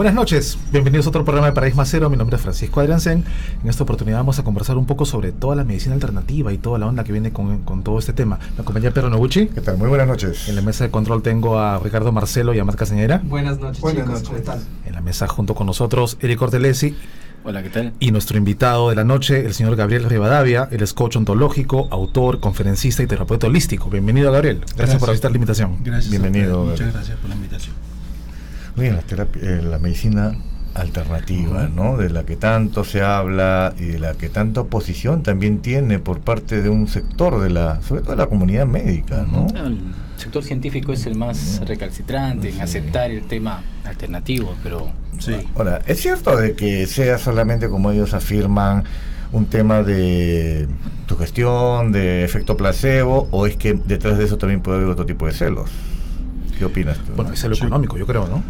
[0.00, 2.08] Buenas noches, bienvenidos a otro programa de Paradigma Cero.
[2.08, 3.22] Mi nombre es Francisco Adriansen.
[3.62, 6.78] En esta oportunidad vamos a conversar un poco sobre toda la medicina alternativa y toda
[6.78, 8.38] la onda que viene con, todo este tema.
[8.56, 9.48] Me acompaña Pedro Noguchi.
[9.48, 9.76] ¿Qué tal?
[9.76, 10.48] Muy buenas noches.
[10.48, 13.20] En la mesa de control tengo a Ricardo Marcelo y a Marca Caseñera.
[13.22, 14.22] Buenas noches, buenas chicos.
[14.22, 14.38] Noches.
[14.38, 14.60] ¿Qué tal?
[14.86, 16.96] En la mesa junto con nosotros, Eric Ortelesi.
[17.44, 17.92] Hola, ¿qué tal?
[18.00, 22.40] Y nuestro invitado de la noche, el señor Gabriel Rivadavia, el es coach ontológico, autor,
[22.40, 23.90] conferencista y terapeuta holístico.
[23.90, 24.62] Bienvenido, Gabriel.
[24.78, 25.76] Gracias, por visitar la invitación.
[25.84, 26.10] Gracias.
[26.10, 26.64] Bienvenido.
[26.64, 27.79] Muchas gracias por la invitación.
[28.80, 30.34] Bien, la, eh, la medicina
[30.74, 31.96] alternativa, ¿no?
[31.98, 36.20] De la que tanto se habla y de la que tanta oposición también tiene por
[36.20, 39.48] parte de un sector de la, sobre todo de la comunidad médica, ¿no?
[39.54, 39.80] El
[40.16, 45.34] sector científico es el más recalcitrante en aceptar el tema alternativo, pero sí.
[45.56, 48.84] Ahora, es cierto de que sea solamente como ellos afirman
[49.32, 50.68] un tema de
[51.06, 55.06] tu gestión, de efecto placebo, o es que detrás de eso también puede haber otro
[55.06, 55.70] tipo de celos.
[56.60, 57.12] ¿Qué opinas tú?
[57.16, 58.42] Bueno, es lo económico, yo creo, ¿no?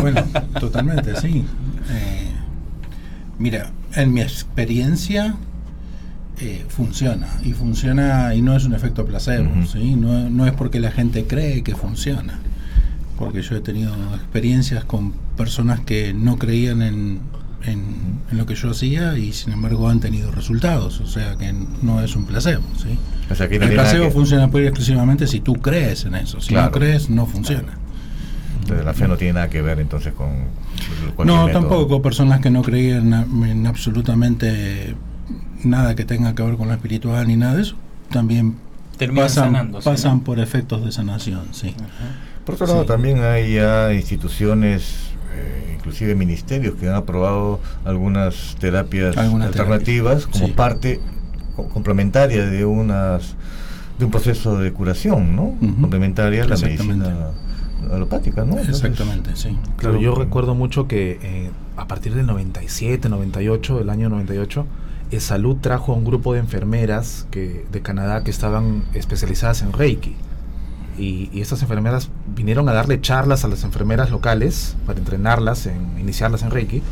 [0.00, 0.22] bueno,
[0.60, 1.44] totalmente, sí.
[1.90, 2.30] Eh,
[3.40, 5.34] mira, en mi experiencia
[6.38, 9.96] eh, funciona, y funciona, y no es un efecto placebo, ¿sí?
[9.96, 12.38] No, no es porque la gente cree que funciona,
[13.18, 17.18] porque yo he tenido experiencias con personas que no creían en,
[17.64, 22.00] en, lo que yo hacía y sin embargo han tenido resultados, o sea que no
[22.00, 22.62] es un placebo.
[22.76, 22.98] ¿sí?
[23.28, 27.26] el placebo funciona pura y exclusivamente si tú crees en eso, si no crees no
[27.26, 27.78] funciona.
[28.60, 30.28] Entonces la fe no tiene nada que ver entonces con...
[31.24, 33.12] no, tampoco, personas que no creían
[33.44, 34.94] en absolutamente
[35.64, 37.76] nada que tenga que ver con lo espiritual ni nada de eso,
[38.10, 38.56] también
[39.14, 41.74] pasan, pasan por efectos de sanación, sí.
[42.44, 49.16] Por otro lado, también hay ya instituciones eh, inclusive ministerios que han aprobado algunas terapias
[49.16, 51.00] alternativas como parte
[51.72, 53.36] complementaria de unas
[53.98, 55.54] de un proceso de curación, ¿no?
[55.80, 57.32] Complementaria a la medicina
[57.92, 58.58] alopática, ¿no?
[58.58, 59.56] Exactamente, sí.
[59.76, 64.66] Claro, yo recuerdo mucho que eh, a partir del 97, 98, del año 98,
[65.10, 69.72] eh, Salud trajo a un grupo de enfermeras que, de Canadá que estaban especializadas en
[69.72, 70.14] Reiki
[70.98, 76.42] y, estas enfermeras vinieron a darle charlas a las enfermeras locales para entrenarlas, en, iniciarlas
[76.42, 76.82] en Reiki,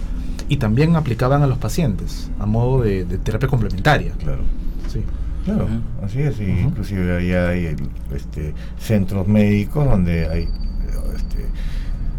[0.49, 4.13] y también aplicaban a los pacientes a modo de, terapia complementaria.
[4.13, 4.43] Claro.
[4.91, 5.03] Sí.
[5.45, 5.67] Claro,
[6.03, 7.77] así es, inclusive ahí hay
[8.15, 10.43] este, centros médicos donde hay
[11.15, 11.47] este,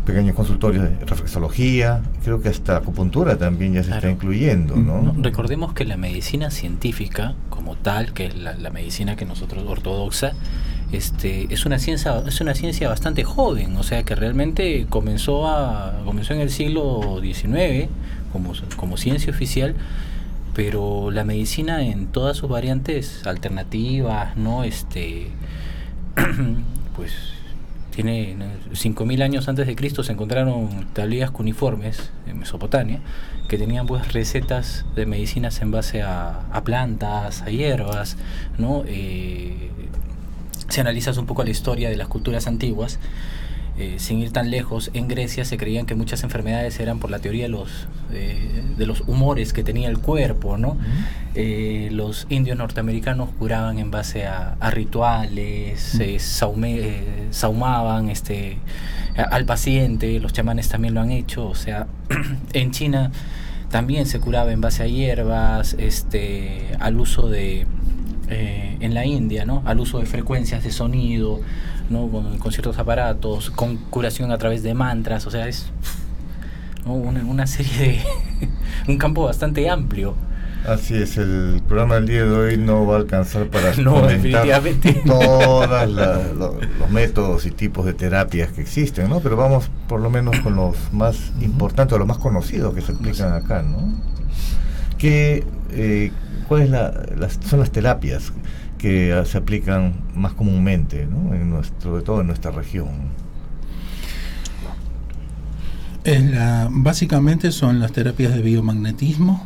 [0.03, 5.13] pequeños consultorios de reflexología, creo que hasta acupuntura también ya se está incluyendo, ¿no?
[5.21, 10.33] Recordemos que la medicina científica, como tal, que es la, la medicina que nosotros ortodoxa,
[10.91, 16.01] este, es una ciencia es una ciencia bastante joven o sea que realmente comenzó a
[16.05, 17.89] comenzó en el siglo XIX
[18.31, 19.75] como, como ciencia oficial
[20.55, 25.29] pero la medicina en todas sus variantes alternativas no este
[26.95, 27.13] pues
[27.91, 28.35] tiene
[28.73, 33.01] 5000 años antes de Cristo se encontraron tablillas cuniformes en Mesopotamia
[33.49, 38.15] que tenían pues recetas de medicinas en base a, plantas, a hierbas,
[38.57, 38.83] ¿no?
[38.85, 39.71] Eh,
[40.69, 42.99] si analizas un poco la historia de las culturas antiguas,
[43.79, 47.19] eh, sin ir tan lejos, en Grecia se creían que muchas enfermedades eran por la
[47.19, 50.75] teoría de los, eh, de los humores que tenía el cuerpo, ¿no?
[51.33, 55.97] Eh, los indios norteamericanos curaban en base a, rituales,
[57.29, 58.57] saumaban este,
[59.15, 61.87] al paciente, los chamanes también lo han hecho, o sea,
[62.53, 63.11] en China
[63.71, 67.65] también se curaba en base a hierbas, este, al uso de
[68.29, 69.63] eh, en la India, ¿no?
[69.65, 71.41] al uso de frecuencias de sonido,
[71.89, 72.09] ¿no?
[72.09, 75.71] con, ciertos aparatos, con curación a través de mantras, o sea, es
[76.85, 77.99] una, serie de...
[78.87, 80.15] un campo bastante amplio.
[80.67, 85.01] Así es, el programa del día de hoy no va a alcanzar para no, definitivamente.
[85.05, 89.21] todos los métodos y tipos de terapias que existen, ¿no?
[89.21, 93.33] Pero vamos por lo menos con los más importantes, los más conocidos que se aplican
[93.33, 93.93] acá, ¿no?
[94.97, 96.11] Que eh,
[96.49, 98.33] cuáles son las terapias
[98.79, 102.89] que se aplican más comúnmente, en nuestro, sobre todo en nuestra región.
[106.71, 109.45] básicamente son las terapias de biomagnetismo,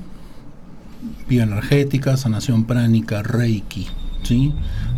[1.27, 3.88] bioenergética, sanación pránica, reiki,
[4.23, 4.53] ¿sí?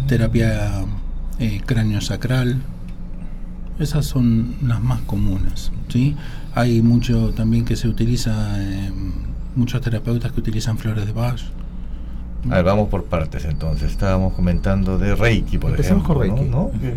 [0.07, 0.85] terapia
[1.39, 2.61] eh, cráneo sacral.
[3.79, 5.71] Esas son las más comunes.
[5.89, 6.15] ¿sí?
[6.53, 8.57] Hay mucho también que se utiliza
[9.55, 11.41] muchos terapeutas que utilizan flores de Bach.
[12.50, 13.92] A ver, vamos por partes entonces.
[13.92, 16.27] Estábamos comentando de Reiki, por Empecemos ejemplo.
[16.27, 16.50] con Reiki.
[16.50, 16.71] ¿no?
[16.80, 16.94] ¿Qué,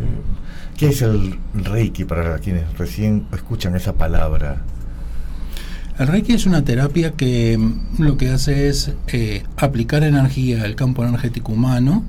[0.77, 4.63] qué es el Reiki para quienes recién escuchan esa palabra?
[5.99, 10.77] El Reiki es una terapia que mm, lo que hace es eh, aplicar energía al
[10.77, 12.05] campo energético humano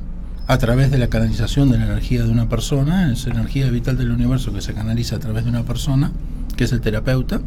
[0.45, 4.11] a través de la canalización de la energía de una persona, es energía vital del
[4.11, 6.11] universo que se canaliza a través de una persona,
[6.57, 7.39] que es el terapeuta.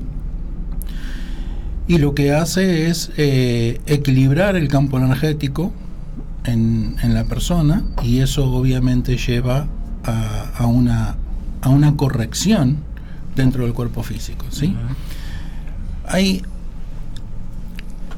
[1.89, 5.73] Y lo que hace es eh, equilibrar el campo energético
[6.45, 9.67] en, en la persona y eso obviamente lleva
[10.05, 11.17] a, a una,
[11.61, 12.79] a una corrección
[13.35, 14.45] dentro del cuerpo físico.
[14.51, 14.75] ¿sí?
[16.07, 16.43] hay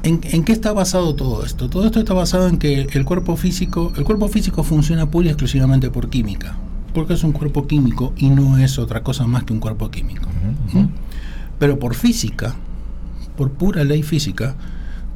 [0.03, 1.69] ¿en, en qué está basado todo esto?
[1.69, 5.29] Todo esto está basado en que el cuerpo físico, el cuerpo físico funciona pura y
[5.29, 6.55] exclusivamente por química,
[6.93, 10.27] porque es un cuerpo químico y no es otra cosa más que un cuerpo químico.
[11.57, 12.55] Pero por física,
[13.35, 14.55] por pura ley física,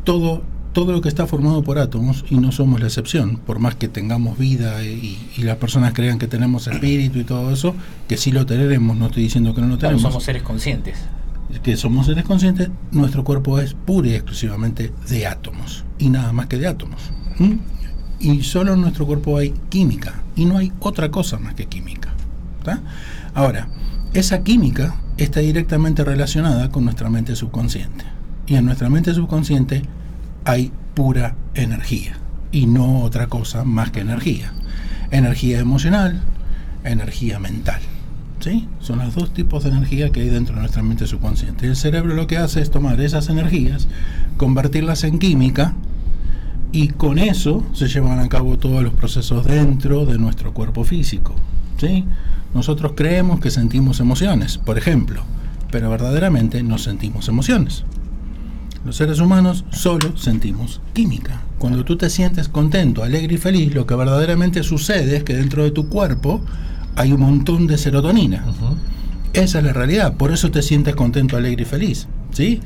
[0.03, 0.43] todo
[0.73, 3.87] todo lo que está formado por átomos, y no somos la excepción, por más que
[3.87, 7.75] tengamos vida y, y las personas crean que tenemos espíritu y todo eso,
[8.07, 10.95] que sí lo tenemos, no estoy diciendo que no lo Claro, tenemos somos seres conscientes.
[11.63, 16.45] que somos seres conscientes, nuestro cuerpo es pura y exclusivamente de átomos y nada más
[16.47, 17.01] que de átomos.
[17.39, 17.53] ¿Mm?
[18.19, 22.13] Y solo en nuestro cuerpo hay química y no hay otra cosa más que química.
[22.63, 22.81] ¿tá?
[23.33, 23.69] Ahora,
[24.13, 28.05] esa química está directamente relacionada con nuestra mente subconsciente.
[28.47, 29.83] Y en nuestra mente subconsciente
[30.45, 32.17] hay pura energía
[32.51, 34.53] y no otra cosa más que energía.
[35.11, 36.21] Energía emocional,
[36.83, 37.81] energía mental.
[38.39, 38.69] ¿Sí?
[38.79, 41.67] Son los dos tipos de energía que hay dentro de nuestra mente subconsciente.
[41.67, 43.89] El cerebro lo que hace es tomar esas energías,
[44.37, 45.73] convertirlas en química
[46.71, 51.35] y con eso se llevan a cabo todos los procesos dentro de nuestro cuerpo físico.
[51.77, 52.05] ¿sí?
[52.53, 55.23] Nosotros creemos que sentimos emociones, por ejemplo,
[55.71, 57.83] pero verdaderamente no sentimos emociones.
[58.85, 61.41] Los seres humanos solo sentimos química.
[61.59, 65.63] Cuando tú te sientes contento, alegre y feliz, lo que verdaderamente sucede es que dentro
[65.63, 66.41] de tu cuerpo
[66.95, 68.45] hay un montón de serotonina.
[69.33, 72.61] Esa es la realidad, por eso te sientes contento, alegre y feliz, ¿sí?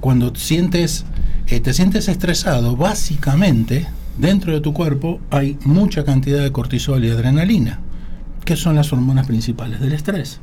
[0.00, 1.04] Cuando sientes,
[1.48, 3.86] eh, te sientes estresado, básicamente
[4.16, 7.80] dentro de tu cuerpo hay mucha cantidad de cortisol y adrenalina,
[8.44, 10.40] que son las hormonas principales del estrés.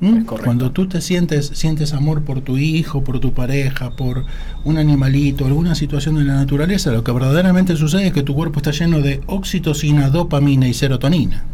[0.00, 0.18] ¿Mm?
[0.18, 0.24] Es.
[0.24, 4.24] Cuando tú te sientes, sientes amor por tu hijo, por tu pareja, por
[4.64, 8.58] un animalito, alguna situación de la naturaleza, lo que verdaderamente sucede es que tu cuerpo
[8.58, 11.44] está lleno de oxitocina, dopamina y serotonina.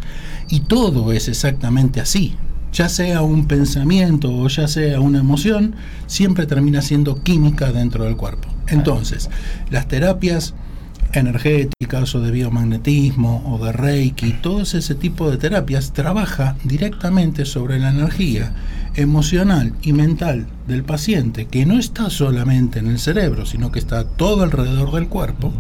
[0.48, 2.34] Y todo es exactamente así.
[2.72, 5.76] Ya sea un pensamiento o ya sea una emoción,
[6.06, 8.48] siempre termina siendo química dentro del cuerpo.
[8.66, 9.30] Entonces,
[9.70, 10.54] las terapias
[11.16, 17.78] energéticas o de biomagnetismo o de reiki, todo ese tipo de terapias trabaja directamente sobre
[17.78, 18.54] la energía
[18.94, 24.04] emocional y mental del paciente, que no está solamente en el cerebro, sino que está
[24.04, 25.52] todo alrededor del cuerpo.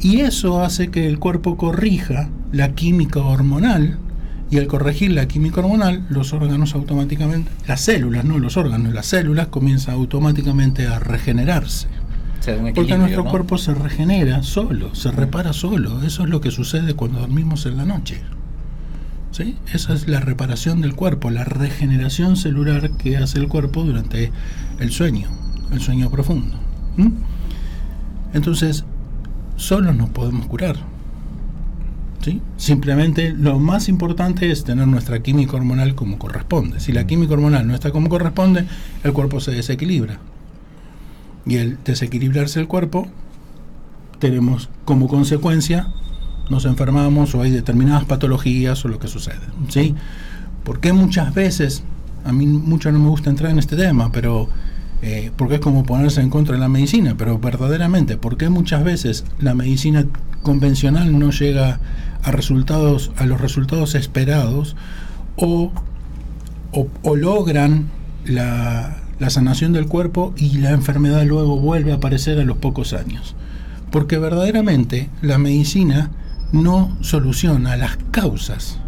[0.00, 3.98] Y eso hace que el cuerpo corrija la química hormonal
[4.50, 9.06] y al corregir la química hormonal, los órganos automáticamente, las células, no los órganos, las
[9.06, 11.88] células comienzan automáticamente a regenerarse.
[12.46, 13.30] O sea, un Porque nuestro ¿no?
[13.30, 16.02] cuerpo se regenera solo, se repara solo.
[16.02, 18.20] Eso es lo que sucede cuando dormimos en la noche.
[19.32, 19.56] ¿Sí?
[19.72, 24.30] Esa es la reparación del cuerpo, la regeneración celular que hace el cuerpo durante
[24.78, 25.28] el sueño,
[25.72, 26.56] el sueño profundo.
[26.96, 27.08] ¿Mm?
[28.32, 28.84] Entonces,
[29.56, 30.76] solos nos podemos curar.
[32.22, 32.40] ¿Sí?
[32.56, 36.78] Simplemente lo más importante es tener nuestra química hormonal como corresponde.
[36.78, 38.66] Si la química hormonal no está como corresponde,
[39.02, 40.20] el cuerpo se desequilibra.
[41.46, 43.06] Y el desequilibrarse el cuerpo,
[44.18, 45.88] tenemos como consecuencia,
[46.50, 49.40] nos enfermamos o hay determinadas patologías o lo que sucede.
[49.68, 49.94] ¿sí?
[50.64, 51.84] Porque muchas veces,
[52.24, 54.48] a mí mucho no me gusta entrar en este tema, pero
[55.02, 58.82] eh, porque es como ponerse en contra de la medicina, pero verdaderamente, ¿por qué muchas
[58.82, 60.06] veces la medicina
[60.42, 61.80] convencional no llega
[62.22, 64.74] a resultados, a los resultados esperados
[65.36, 65.70] o,
[66.72, 67.88] o logran
[68.24, 72.92] la, la sanación del cuerpo y la enfermedad luego vuelve a aparecer a los pocos
[72.92, 73.34] años?
[73.90, 76.10] Porque verdaderamente la medicina
[76.52, 78.78] no soluciona las causas,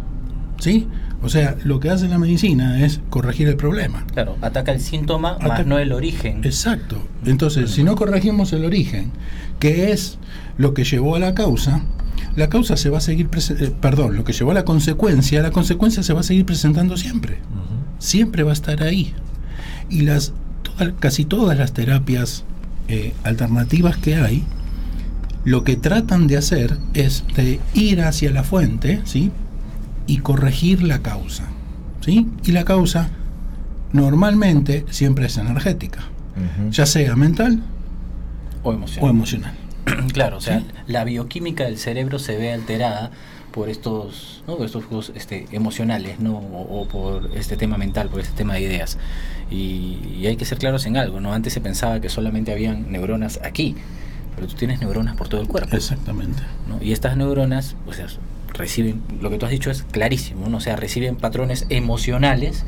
[0.59, 0.87] ¿sí?
[1.21, 4.05] O sea, lo que hace la medicina es corregir el problema.
[4.13, 6.45] Claro, ataca el síntoma, más no el origen.
[6.45, 6.97] Exacto.
[7.25, 9.11] Entonces, si no corregimos el origen,
[9.59, 10.17] que es
[10.57, 11.81] lo que llevó a la causa,
[12.35, 15.51] la causa se va a seguir, eh, perdón, lo que llevó a la consecuencia, la
[15.51, 17.39] consecuencia se va a seguir presentando siempre.
[17.97, 19.13] Siempre va a estar ahí.
[19.89, 22.43] Y las toda- casi todas las terapias
[22.87, 24.43] eh, alternativas que hay,
[25.45, 29.31] lo que tratan de hacer es de ir hacia la fuente, ¿sí?
[30.07, 31.45] Y corregir la causa,
[32.01, 32.27] ¿sí?
[32.45, 33.09] Y la causa
[33.93, 35.99] normalmente siempre es energética.
[36.71, 37.61] Ya sea mental
[38.63, 39.05] O emocional.
[39.05, 39.53] o emocional.
[40.13, 40.65] Claro, o sea, Sí.
[40.87, 43.11] la bioquímica del cerebro se ve alterada
[43.51, 44.55] por estos, ¿no?
[44.57, 46.37] por estos juegos este, emocionales, ¿no?
[46.37, 48.97] O, o por este tema mental, por este tema de ideas.
[49.49, 51.33] Y, y hay que ser claros en algo, ¿no?
[51.33, 53.75] Antes se pensaba que solamente habían neuronas aquí,
[54.35, 55.75] pero tú tienes neuronas por todo el cuerpo.
[55.75, 56.41] Exactamente.
[56.67, 56.81] ¿no?
[56.81, 58.07] Y estas neuronas, o sea,
[58.53, 60.57] reciben, lo que tú has dicho es clarísimo, ¿no?
[60.57, 62.63] O sea, reciben patrones emocionales,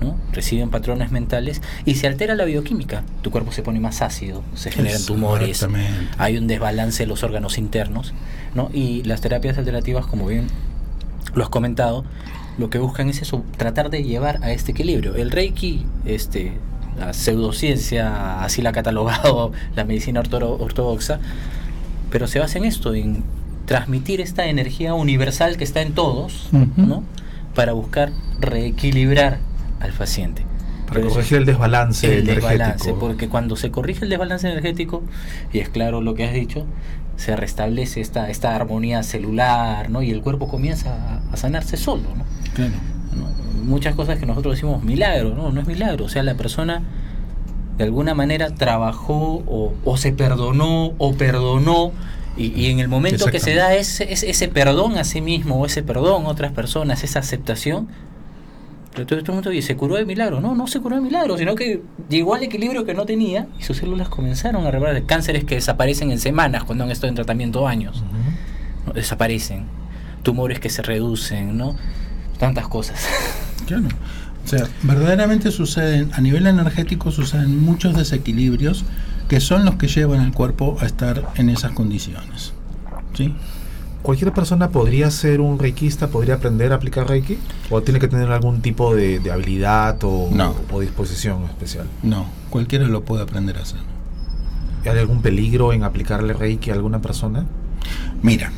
[0.00, 0.16] ¿no?
[0.32, 3.02] Reciben patrones mentales y se altera la bioquímica.
[3.22, 5.66] Tu cuerpo se pone más ácido, se generan tumores,
[6.18, 8.12] hay un desbalance de los órganos internos,
[8.54, 8.70] ¿no?
[8.72, 10.46] Y las terapias alternativas, como bien
[11.34, 12.04] lo has comentado,
[12.58, 15.14] lo que buscan es eso, tratar de llevar a este equilibrio.
[15.14, 16.52] El Reiki, este,
[16.98, 21.20] la pseudociencia, así la ha catalogado la medicina ortodoxa,
[22.10, 23.24] pero se basa en esto, en
[23.66, 26.48] transmitir esta energía universal que está en todos.
[26.76, 27.02] ¿no?
[27.54, 29.38] Para buscar reequilibrar
[29.80, 30.44] al paciente.
[30.86, 32.48] Para Pero corregir el desbalance el energético.
[32.48, 35.02] desbalance, porque cuando se corrige el desbalance energético,
[35.52, 36.64] y es claro lo que has dicho,
[37.16, 40.02] se restablece esta, esta armonía celular, ¿no?
[40.02, 42.24] Y el cuerpo comienza a, a sanarse solo, ¿no?
[42.56, 42.72] Claro.
[43.14, 43.64] ¿no?
[43.64, 46.82] Muchas cosas que nosotros decimos milagro, no, no es milagro, o sea, la persona
[47.78, 51.92] de alguna manera trabajó o, o se perdonó o perdonó
[52.36, 55.60] y, y en el momento que se da ese, ese, ese perdón a sí mismo
[55.60, 57.88] o ese perdón a otras personas, esa aceptación,
[59.04, 60.40] todo este mundo dice, ¿se curó de milagro?
[60.40, 63.62] No, no se curó de milagro, sino que llegó al equilibrio que no tenía y
[63.62, 67.68] sus células comenzaron a reparar cánceres que desaparecen en semanas cuando han estado en tratamiento
[67.68, 68.02] años.
[68.94, 69.66] Desaparecen.
[70.22, 71.76] Tumores que se reducen, ¿no?
[72.38, 72.98] Tantas cosas.
[73.66, 73.88] Claro.
[74.44, 78.84] O sea, verdaderamente suceden, a nivel energético suceden muchos desequilibrios
[79.28, 82.52] que son los que llevan al cuerpo a estar en esas condiciones.
[83.14, 83.34] ¿Sí?
[84.02, 87.38] ¿Cualquier persona podría ser un reikista, podría aprender a aplicar reiki?
[87.70, 90.54] ¿O tiene que tener algún tipo de, de habilidad o, No.
[90.70, 91.86] o disposición especial?
[92.04, 93.80] No, cualquiera lo puede aprender a hacer.
[94.84, 97.46] ¿Hay algún peligro en aplicarle reiki a alguna persona?
[98.22, 98.52] Mira,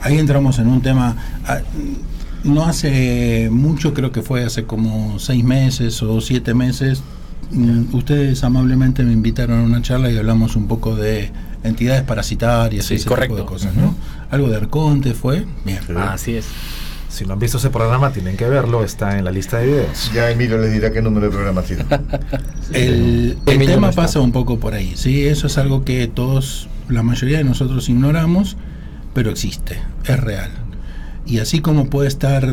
[0.00, 1.16] ahí entramos en un tema.
[1.46, 1.60] ah,
[2.46, 7.02] No hace mucho, creo que fue hace como seis meses o siete meses,
[7.50, 11.30] mm, ustedes amablemente me invitaron a una charla y hablamos un poco de
[11.64, 13.36] entidades parasitarias Sí, y ese correcto.
[13.36, 13.94] tipo de cosas, ¿no?
[14.30, 15.44] Algo de Arconte fue.
[15.64, 15.80] Bien.
[15.86, 15.92] Sí.
[15.96, 16.46] Así es.
[17.08, 20.10] Si no han visto ese programa, tienen que verlo, está en la lista de videos.
[20.12, 21.84] Ya Emilio les dirá qué número de programa sido.
[22.72, 25.26] El, tema no pasa un poco por ahí, ¿sí?
[25.26, 28.56] Eso es algo que todos, la mayoría de nosotros ignoramos,
[29.14, 30.50] pero existe, es real.
[31.26, 32.48] Y así como puede estar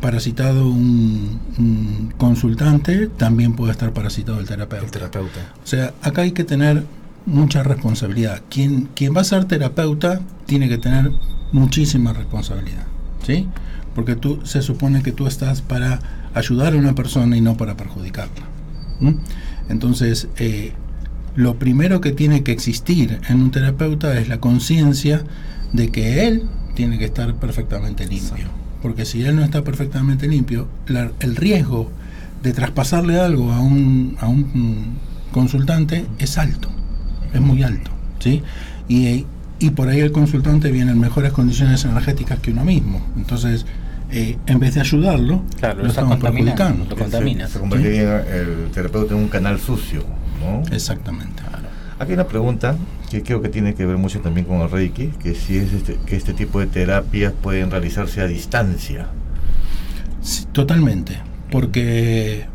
[0.00, 4.90] parasitado un, un consultante, también puede estar parasitado el El terapeuta.
[4.90, 5.54] terapeuta.
[5.62, 6.84] O sea, acá hay que tener
[7.24, 8.42] mucha responsabilidad.
[8.50, 11.12] Quien, quien va a ser terapeuta tiene que tener
[11.52, 12.86] muchísima responsabilidad,
[13.24, 13.48] ¿sí?
[13.94, 16.00] Porque tú se supone que tú estás para
[16.34, 18.46] ayudar a una persona y no para perjudicarla.
[19.68, 20.72] Entonces, eh,
[21.34, 25.22] lo primero que tiene que existir en un terapeuta es la conciencia
[25.72, 26.44] de que él
[26.76, 28.46] tiene que estar perfectamente limpio.
[28.82, 31.90] Porque si él no está perfectamente limpio, la- el riesgo
[32.44, 34.98] de traspasarle algo a un, a un
[35.32, 36.68] consultante es alto,
[37.34, 37.90] es muy alto.
[38.20, 38.42] ¿sí?
[38.88, 39.26] Y,
[39.58, 43.00] y por ahí el consultante viene en mejores condiciones energéticas que uno mismo.
[43.16, 43.66] Entonces,
[44.12, 46.56] eh, en vez de ayudarlo, Claro, lo lo está estamos contaminando.
[46.56, 47.34] perjudicando.
[47.34, 47.46] Lo.
[47.46, 50.04] Se, se convertiría el terapeuta en un canal sucio,
[50.40, 50.62] ¿no?
[50.72, 51.42] Exactamente.
[51.98, 52.76] Aquí hay una pregunta
[53.10, 55.98] que creo que tiene que ver mucho también con el Reiki, que si es este,
[56.06, 59.06] que este tipo de terapias pueden realizarse a distancia.
[60.20, 61.18] Sí, totalmente,
[61.50, 62.46] porque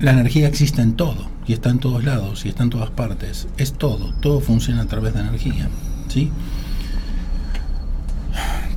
[0.00, 3.48] la energía existe en todo y está en todos lados y está en todas partes.
[3.56, 5.68] Es todo, todo funciona a través de energía,
[6.08, 6.30] ¿sí?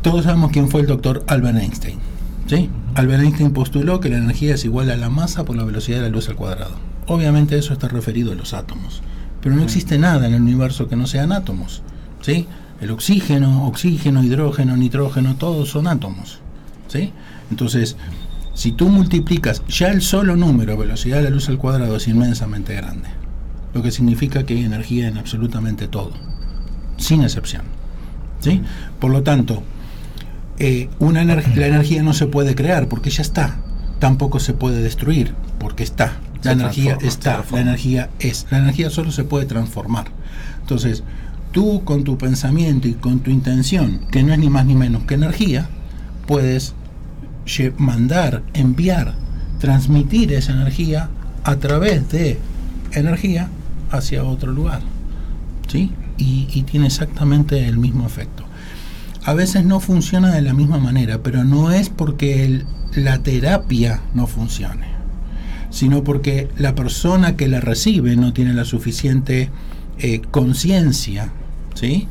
[0.01, 1.99] Todos sabemos quién fue el doctor Albert Einstein,
[2.47, 2.69] ¿sí?
[2.95, 6.03] Albert Einstein postuló que la energía es igual a la masa por la velocidad de
[6.03, 6.75] la luz al cuadrado.
[7.07, 9.01] Obviamente eso está referido a los átomos,
[9.41, 11.81] pero no existe nada en el universo que no sean átomos,
[12.21, 12.47] ¿sí?
[12.81, 16.39] El oxígeno, oxígeno, hidrógeno, nitrógeno, todos son átomos,
[16.87, 17.11] ¿sí?
[17.51, 17.97] Entonces,
[18.53, 22.73] si tú multiplicas ya el solo número, velocidad de la luz al cuadrado, es inmensamente
[22.75, 23.09] grande.
[23.73, 26.11] Lo que significa que hay energía en absolutamente todo,
[26.97, 27.63] sin excepción.
[28.39, 28.61] ¿sí?
[28.99, 29.63] Por lo tanto,
[30.57, 33.57] eh, una ener- la energía no se puede crear porque ya está.
[33.99, 36.13] Tampoco se puede destruir porque está.
[36.43, 38.45] La energía está, la energía es.
[38.49, 40.05] La energía solo se puede transformar.
[40.61, 41.03] Entonces,
[41.51, 45.03] tú con tu pensamiento y con tu intención, que no es ni más ni menos
[45.03, 45.67] que energía,
[46.27, 46.73] puedes
[47.77, 49.15] mandar, enviar,
[49.59, 51.09] transmitir esa energía
[51.43, 52.39] a través de
[52.91, 53.49] energía
[53.91, 54.81] hacia otro lugar.
[55.67, 55.91] ¿Sí?
[56.17, 58.43] Y, y tiene exactamente el mismo efecto.
[59.25, 62.65] A veces no funciona de la misma manera, pero no es porque el-
[62.95, 64.85] la terapia no funcione,
[65.69, 69.49] sino porque la persona que la recibe no tiene la suficiente
[69.99, 71.31] eh, conciencia,
[71.73, 72.07] ¿sí?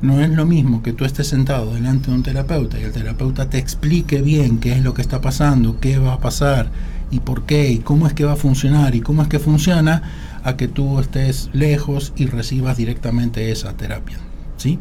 [0.00, 3.50] No es lo mismo que tú estés sentado delante de un terapeuta y el terapeuta
[3.50, 6.70] te explique bien qué es lo que está pasando, qué va a pasar
[7.10, 10.02] y por qué y cómo es que va a funcionar y cómo es que funciona
[10.44, 14.18] a que tú estés lejos y recibas directamente esa terapia,
[14.56, 14.78] ¿sí?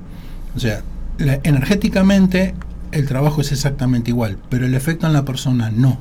[0.56, 0.84] O sea,
[1.20, 2.54] energéticamente
[2.92, 5.98] el trabajo es exactamente igual, pero el efecto en la persona no.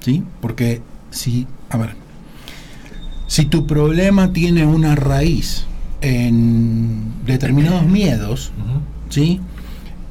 [0.00, 0.24] ¿Sí?
[0.40, 0.80] Porque
[1.10, 1.94] si, a ver,
[3.26, 5.66] si tu problema tiene una raíz
[6.00, 8.52] en determinados miedos.
[9.08, 9.40] ¿sí?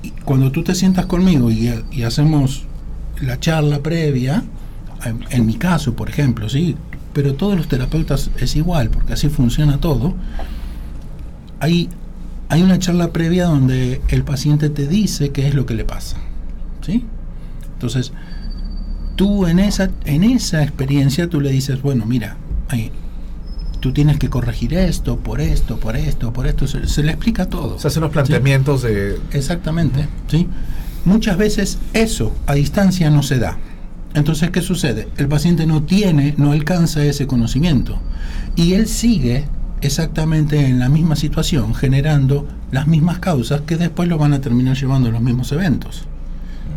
[0.03, 2.63] Y cuando tú te sientas conmigo y, y hacemos
[3.21, 4.43] la charla previa,
[5.03, 6.75] en, en mi caso, por ejemplo, ¿sí?
[7.13, 10.13] Pero todos los terapeutas es igual, porque así funciona todo.
[11.59, 11.89] Hay,
[12.49, 16.17] hay una charla previa donde el paciente te dice qué es lo que le pasa,
[16.81, 17.03] ¿sí?
[17.73, 18.13] Entonces,
[19.19, 22.37] tú en esa, en esa experiencia tú le dices, bueno, mira,
[22.69, 22.89] ahí,
[23.81, 27.47] tú tienes que corregir esto, por esto, por esto, por esto, se, se le explica
[27.47, 27.77] todo.
[27.77, 28.13] Se hacen los ¿sí?
[28.13, 29.19] planteamientos de...
[29.33, 30.47] Exactamente, ¿sí?
[31.03, 33.57] Muchas veces eso a distancia no se da.
[34.13, 35.09] Entonces, ¿qué sucede?
[35.17, 37.99] El paciente no tiene, no alcanza ese conocimiento
[38.55, 39.43] y él sigue
[39.81, 44.77] exactamente en la misma situación, generando las mismas causas que después lo van a terminar
[44.77, 46.05] llevando a los mismos eventos,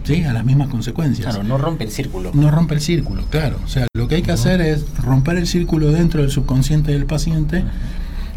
[0.05, 0.25] ¿sí?
[0.25, 1.29] A las mismas consecuencias.
[1.29, 2.31] Claro, no rompe el círculo.
[2.35, 3.59] No rompe el círculo, claro.
[3.65, 7.07] O sea, lo que hay que hacer es romper el círculo dentro del subconsciente del
[7.07, 7.65] paciente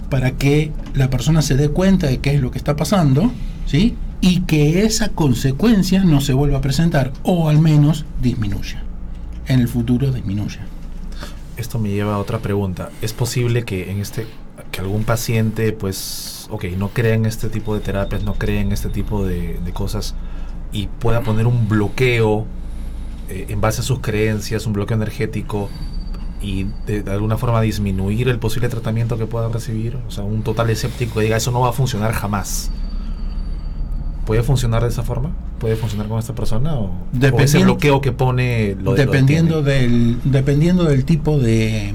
[0.10, 3.31] para que la persona se dé cuenta de qué es lo que está pasando,
[3.65, 3.95] ¿sí?
[4.22, 8.84] Y que esa consecuencia no se vuelva a presentar, o al menos disminuya.
[9.48, 10.62] En el futuro disminuya.
[11.57, 12.89] Esto me lleva a otra pregunta.
[13.01, 14.27] ¿Es posible que en este
[14.72, 18.72] que algún paciente, pues, ok, no cree en este tipo de terapias, no cree en
[18.72, 20.15] este tipo de, de cosas
[20.75, 22.46] y pueda poner un bloqueo
[23.29, 25.70] eh, en base a sus creencias, un bloqueo energético
[26.41, 29.98] y de, de alguna forma disminuir el posible tratamiento que pueda recibir?
[30.08, 32.70] O sea, un total escéptico que diga eso no va a funcionar jamás.
[34.25, 35.31] ¿Puede funcionar de esa forma?
[35.59, 36.74] ¿Puede funcionar con esta persona?
[36.75, 39.94] ¿O, o ese Dependiendo- bloqueo que pone lo de- lo dependiendo, detiene?
[39.98, 41.94] del, dependiendo del tipo de,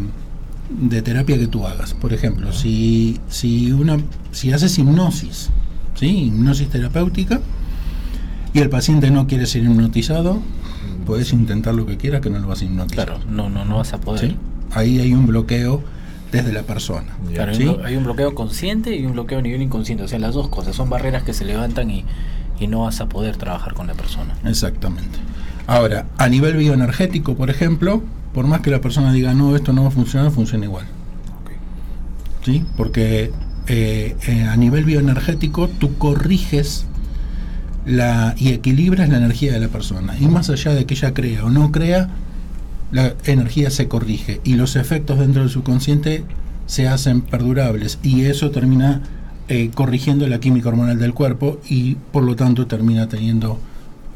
[0.70, 1.92] de terapia que tú hagas.
[1.94, 3.98] Por ejemplo, si, si, una,
[4.30, 5.50] si haces hipnosis,
[5.96, 6.26] ¿sí?
[6.26, 7.40] hipnosis terapéutica,
[8.52, 10.38] y el paciente no quiere ser hipnotizado,
[11.06, 13.06] puedes intentar lo que quieras que no lo vas a hipnotizar.
[13.06, 14.30] Claro, no, no, no vas a poder.
[14.30, 14.36] ¿sí?
[14.72, 15.82] Ahí hay un bloqueo
[16.32, 17.08] desde la persona.
[17.32, 17.64] Claro, hay, ¿Sí?
[17.66, 20.04] un, blo- hay un bloqueo consciente y un bloqueo a nivel inconsciente.
[20.04, 22.04] O sea, las dos cosas son barreras que se levantan y,
[22.60, 24.34] y no vas a poder trabajar con la persona.
[24.44, 25.18] Exactamente.
[25.66, 29.82] Ahora, a nivel bioenergético, por ejemplo, por más que la persona diga no, esto no
[29.82, 30.86] va a funcionar, funciona igual.
[32.44, 32.64] ¿sí?
[32.76, 33.32] Porque
[33.66, 36.86] eh, eh, a nivel bioenergético tú corriges
[37.86, 40.16] la, y equilibras la energía de la persona.
[40.18, 42.08] Y más allá de que ella crea o no crea,
[42.92, 46.24] la energía se corrige y los efectos dentro del subconsciente
[46.66, 49.02] se hacen perdurables y eso termina
[49.48, 53.58] eh, corrigiendo la química hormonal del cuerpo y por lo tanto termina teniendo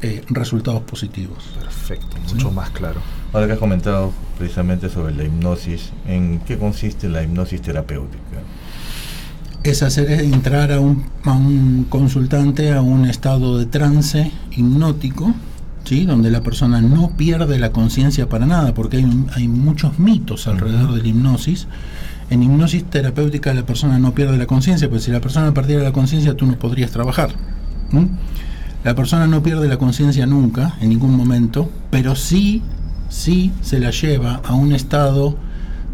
[0.01, 1.37] eh, resultados positivos.
[1.59, 3.01] Perfecto, mucho más claro.
[3.33, 8.21] Ahora que has comentado precisamente sobre la hipnosis, ¿en qué consiste la hipnosis terapéutica?
[9.65, 15.33] Es hacer entrar a un, consultante a un estado de trance hipnótico,
[15.83, 16.05] ¿sí?
[16.05, 21.01] donde la persona no pierde la conciencia para nada, porque hay, muchos mitos alrededor de
[21.01, 21.67] la hipnosis.
[22.29, 25.93] En hipnosis terapéutica la persona no pierde la conciencia, pues si la persona perdiera la
[25.93, 27.31] conciencia tú no podrías trabajar.
[28.83, 32.61] La persona no pierde la conciencia nunca, en ningún momento, pero sí,
[33.09, 35.35] sí se la lleva a un estado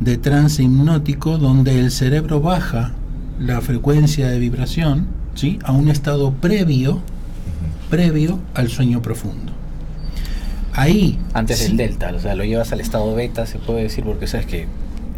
[0.01, 2.95] de trance hipnótico donde el cerebro baja
[3.41, 5.59] la frecuencia de vibración ¿sí?
[5.63, 7.01] a un estado previo,
[7.89, 9.51] previo al sueño profundo.
[10.73, 11.19] Ahí.
[11.33, 14.27] Antes sí, del delta, o sea, lo llevas al estado beta, se puede decir, porque
[14.27, 14.67] sabes que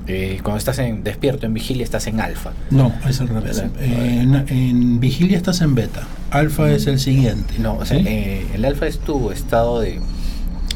[0.07, 2.51] eh, cuando estás en despierto en vigilia estás en alfa.
[2.71, 3.57] No, es al revés.
[3.57, 3.71] ¿Verdad?
[3.81, 6.07] En, en vigilia estás en beta.
[6.31, 7.55] Alfa es el siguiente.
[7.59, 8.05] No, o sea, ¿sí?
[8.07, 9.99] eh, el alfa es tu estado de,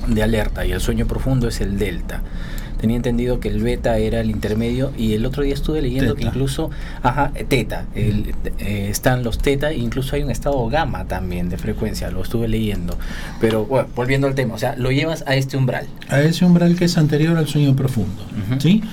[0.07, 2.21] de alerta y el sueño profundo es el delta.
[2.79, 6.23] Tenía entendido que el beta era el intermedio y el otro día estuve leyendo que
[6.25, 6.69] incluso,
[7.01, 12.11] ajá, teta, el- eh, están los teta incluso hay un estado gamma también de frecuencia,
[12.11, 12.95] lo estuve leyendo.
[13.41, 15.87] Pero bueno, volviendo al tema, o sea, lo llevas a este umbral.
[16.09, 18.21] a ese umbral que es anterior al sueño profundo.
[18.51, 18.61] Ujú.
[18.61, 18.83] ¿sí?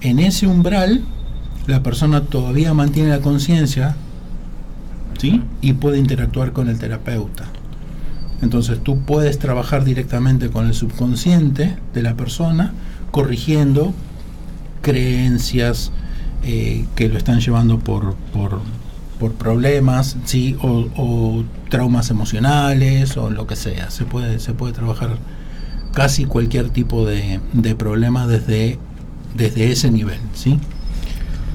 [0.00, 1.02] En ese umbral,
[1.66, 3.94] la persona todavía mantiene la conciencia
[5.18, 5.42] ¿sí?
[5.60, 7.44] y puede interactuar con el terapeuta.
[8.42, 12.72] Entonces tú puedes trabajar directamente con el subconsciente de la persona,
[13.14, 13.94] corrigiendo
[14.82, 15.92] creencias
[16.42, 18.60] eh, que lo están llevando por, por,
[19.38, 20.56] problemas, ¿sí?
[20.60, 23.92] o, o traumas emocionales o lo que sea.
[23.92, 25.10] Se puede, se puede trabajar
[25.94, 28.80] casi cualquier tipo de, de problema desde,
[29.36, 30.58] desde ese nivel, ¿sí?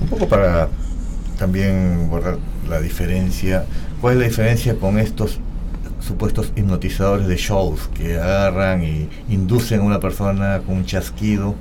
[0.02, 0.70] Un poco para
[1.38, 2.38] también borrar
[2.70, 3.66] la diferencia,
[4.00, 5.40] ¿cuál es la diferencia con estos
[6.00, 11.56] supuestos hipnotizadores de shows que agarran y inducen a una persona con un chasquido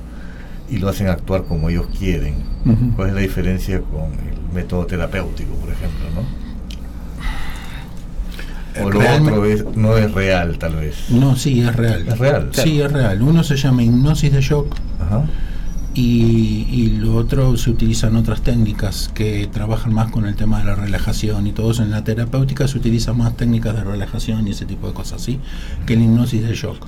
[0.69, 2.35] y lo hacen actuar como ellos quieren?
[2.65, 2.91] Ujú.
[2.95, 6.49] ¿Cuál es la diferencia con el método terapéutico, por ejemplo, no?
[8.85, 11.09] O lo Realme- otro es, no es real, tal vez.
[11.09, 12.07] No, sí, es real.
[12.07, 12.49] Es real.
[12.53, 13.21] Sí, es real.
[13.21, 15.23] Uno se llama hipnosis de shock Ajá.
[15.95, 20.65] Y, y lo otro se utilizan otras técnicas que trabajan más con el tema de
[20.65, 21.83] la relajación y todo eso.
[21.83, 25.39] En la terapéutica se utilizan más técnicas de relajación y ese tipo de cosas, ¿sí?
[25.85, 26.85] Que el hipnosis de shock.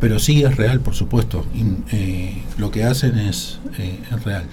[0.00, 1.44] Pero sí es real, por supuesto.
[1.54, 4.44] In- eh, lo que hacen es, eh, es real.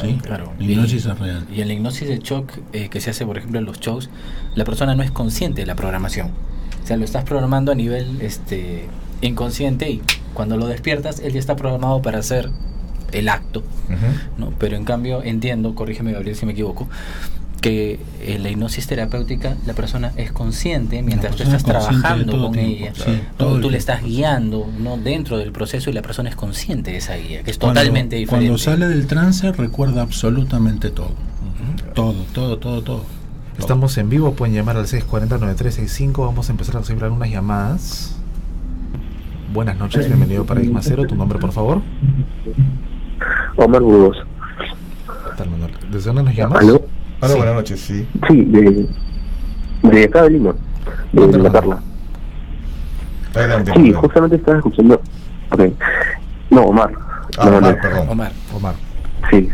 [0.00, 0.18] ¿sí?
[0.22, 0.52] Claro.
[0.58, 1.46] La hipnosis Y- es real.
[1.54, 4.10] Y en la hipnosis de shock eh, que se hace, por ejemplo, en los shows,
[4.54, 6.28] la persona no es consciente de la programación.
[6.82, 8.86] O sea, lo estás programando a nivel este,
[9.22, 10.02] inconsciente y
[10.34, 12.50] cuando lo despiertas, él ya está programado para hacer
[13.14, 13.62] el acto.
[14.38, 14.50] ¿no?
[14.58, 16.88] Pero en cambio, entiendo, corrígeme Gabriel si me equivoco,
[17.60, 22.52] que en la hipnosis terapéutica la persona es consciente mientras tú estás es trabajando con
[22.52, 22.92] tiempo, ella.
[22.94, 24.98] sí, tú le estás guiando ¿no?
[24.98, 28.16] dentro del proceso y la persona es consciente de esa guía, que es Cuando- totalmente
[28.16, 28.48] diferente.
[28.48, 31.12] Cuando sale del trance recuerda absolutamente todo.
[31.94, 33.04] Todo, todo, todo, todo.
[33.58, 36.18] Estamos en vivo, pueden llamar al 640-9365.
[36.26, 38.16] Vamos a empezar a recibir algunas llamadas.
[39.54, 41.04] Buenas noches, bienvenido a Paradigma Cero.
[41.06, 41.80] Tu nombre, por favor.
[43.56, 44.16] Omar Burgos.
[45.90, 46.62] ¿Desde dónde nos llamas?
[46.62, 46.80] ¿Aló?
[47.20, 47.36] Hola, Sí.
[47.36, 48.08] buenas noches, sí.
[48.28, 48.88] Sí, de,
[49.82, 50.54] de acá de Lima,
[51.12, 51.52] de ¿Dónde, La?
[51.52, 51.78] Carla.
[53.34, 53.72] Adelante.
[53.76, 55.00] Sí, justamente estaba escuchando.
[55.50, 55.62] Ok.
[56.50, 56.90] No, Omar.
[57.38, 57.80] Ah, No, Omar, no.
[57.82, 58.08] perdón.
[58.10, 58.74] Omar, Omar.
[59.30, 59.48] Sí.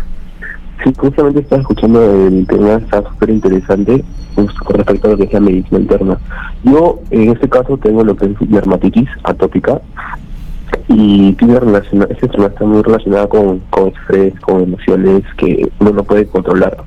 [0.82, 4.02] Sí, justamente estaba escuchando el tema, está súper interesante
[4.34, 6.18] pues, con respecto a lo que es la medicina interna.
[6.64, 9.80] Yo, en este caso, tengo lo que es dermatitis atópica
[10.92, 16.02] y tiene relaciona, esta está muy relacionada con, con estrés, con emociones que uno no
[16.02, 16.78] puede controlar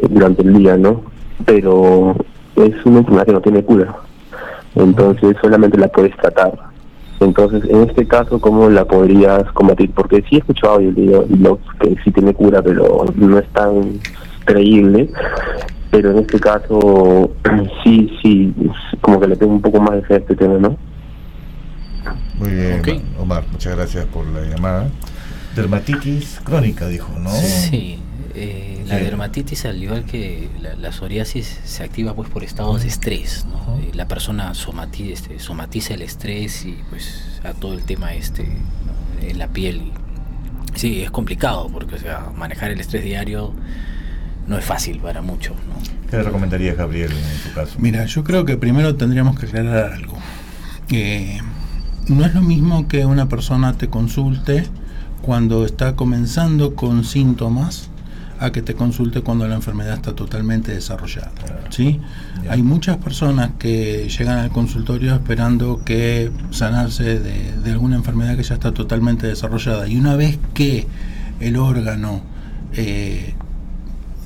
[0.00, 1.02] eh, durante el día, ¿no?
[1.44, 2.16] Pero
[2.56, 3.94] es una enfermedad que no tiene cura,
[4.74, 6.54] entonces solamente la puedes tratar.
[7.20, 9.90] Entonces, en este caso, ¿cómo la podrías combatir?
[9.92, 13.48] Porque sí he escuchado y he leído blogs que sí tiene cura, pero no es
[13.48, 14.00] tan
[14.44, 15.10] creíble.
[15.90, 17.30] Pero en este caso,
[17.84, 18.54] sí, sí,
[19.00, 20.76] como que le tengo un poco más de fe a este tema, ¿no?
[22.38, 22.88] Muy bien, Ok.
[23.20, 24.88] Omar, muchas gracias por la llamada.
[25.54, 27.30] Dermatitis crónica, dijo, ¿no?
[27.32, 27.98] Sí,
[28.34, 32.88] eh, la dermatitis al igual que la, la psoriasis se activa pues por estados de
[32.88, 33.78] estrés, ¿no?
[33.80, 38.44] Eh, La persona somati- este, somatiza el estrés y pues a todo el tema este
[38.44, 39.26] ¿no?
[39.26, 39.76] en la piel.
[39.76, 39.92] y-
[40.78, 43.54] sí, es complicado porque o sea, manejar el estrés diario
[44.46, 45.74] no es fácil para muchos, ¿no?
[46.10, 47.76] ¿Qué le recomendarías, Gabriel, en tu caso?
[47.78, 50.18] Mira, yo creo que primero tendríamos que aclarar algo.
[50.90, 51.40] Eh,
[52.08, 54.64] no es lo mismo que una persona te consulte
[55.22, 57.88] cuando está comenzando con síntomas
[58.38, 61.32] a que te consulte cuando la enfermedad está totalmente desarrollada.
[61.70, 62.00] ¿sí?
[62.50, 68.42] Hay muchas personas que llegan al consultorio esperando que sanarse de, de alguna enfermedad que
[68.42, 69.88] ya está totalmente desarrollada.
[69.88, 70.86] Y una vez que
[71.40, 72.20] el órgano,
[72.74, 73.32] eh,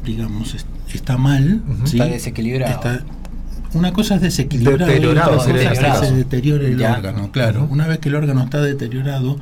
[0.05, 1.63] digamos, est- está mal.
[1.85, 2.75] Está desequilibrado.
[2.75, 3.05] Está-
[3.75, 6.93] una cosa es desequilibrado, Deteriorado, y otra cosa es que se deteriore el Ya.
[6.95, 7.31] órgano.
[7.33, 9.39] Claro, una vez que el órgano está deteriorado,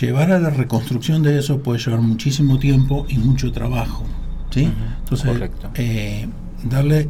[0.00, 4.04] llevar a la reconstrucción de eso puede llevar muchísimo tiempo y mucho trabajo.
[4.50, 4.70] ¿sí?
[5.02, 5.70] Entonces, correcto.
[5.74, 6.28] eh,
[6.64, 7.08] darle eh,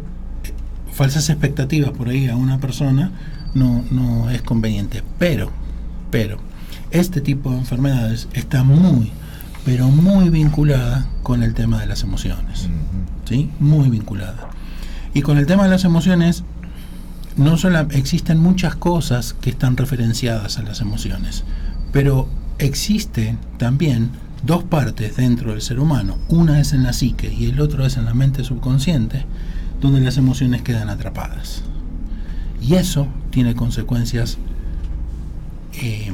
[0.93, 3.13] falsas expectativas por ahí a una persona
[3.55, 5.03] no, no es conveniente.
[5.19, 5.51] Pero,
[6.11, 6.39] pero,
[6.91, 9.11] este tipo de enfermedades está muy,
[9.65, 12.69] pero muy vinculada con el tema de las emociones.
[13.25, 13.51] ¿sí?
[13.61, 14.49] Muy vinculada.
[15.15, 16.45] Y con el tema de las emociones,
[17.37, 21.45] no solo existen muchas cosas que están referenciadas a las emociones,
[21.93, 24.11] pero existen también
[24.45, 26.19] dos partes dentro del ser humano.
[26.29, 29.25] Una es en la psique y el otro es en la mente subconsciente,
[29.81, 31.63] donde las emociones quedan atrapadas.
[32.61, 34.39] Y eso tiene consecuencias
[35.75, 36.13] eh,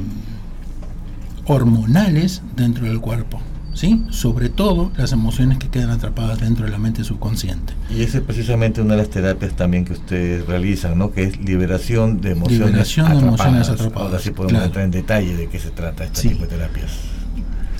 [1.45, 3.41] hormonales dentro del cuerpo.
[3.73, 4.03] ¿Sí?
[4.09, 7.73] Sobre todo las emociones que quedan atrapadas dentro de la mente subconsciente.
[7.89, 11.11] Y esa es precisamente una de las terapias también que ustedes realizan, ¿no?
[11.11, 14.65] Que es liberación de emociones Liberación de emociones atrapadas, Ahora sí podemos claro.
[14.65, 16.29] entrar en detalle de qué se trata este Sí.
[16.29, 16.91] tipo de terapias.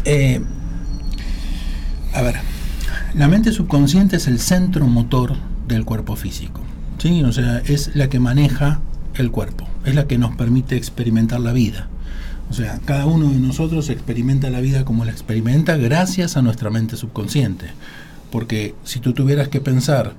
[0.06, 0.42] Eh,
[2.14, 2.36] a ver,
[3.16, 5.36] la mente subconsciente es el centro motor
[5.68, 6.62] del cuerpo físico.
[6.98, 7.24] ¿sí?
[7.24, 8.80] O sea, es la que maneja
[9.16, 11.88] el cuerpo, es la que nos permite experimentar la vida.
[12.50, 16.70] O sea, cada uno de nosotros experimenta la vida como la experimenta gracias a nuestra
[16.70, 17.68] mente subconsciente.
[18.32, 20.16] Porque si tú tuvieras que pensar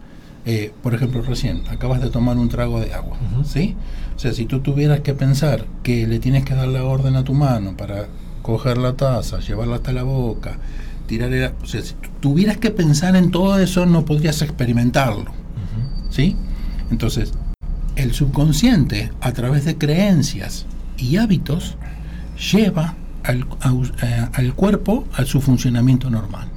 [0.46, 3.18] eh, por ejemplo, recién acabas de tomar un trago de agua.
[3.44, 3.76] ¿sí?
[4.16, 7.24] O sea, si tú tuvieras que pensar que le tienes que dar la orden a
[7.24, 8.08] tu mano para
[8.42, 10.58] coger la taza, llevarla hasta la boca,
[11.06, 11.52] tirar el...
[11.62, 15.30] O sea, si tuvieras que pensar en todo eso, no podrías experimentarlo.
[16.08, 16.36] ¿sí?
[16.90, 17.34] Entonces,
[17.96, 20.64] el subconsciente, a través de creencias
[20.96, 21.76] y hábitos,
[22.40, 23.46] lleva al,
[24.02, 26.48] eh, al cuerpo a su funcionamiento normal.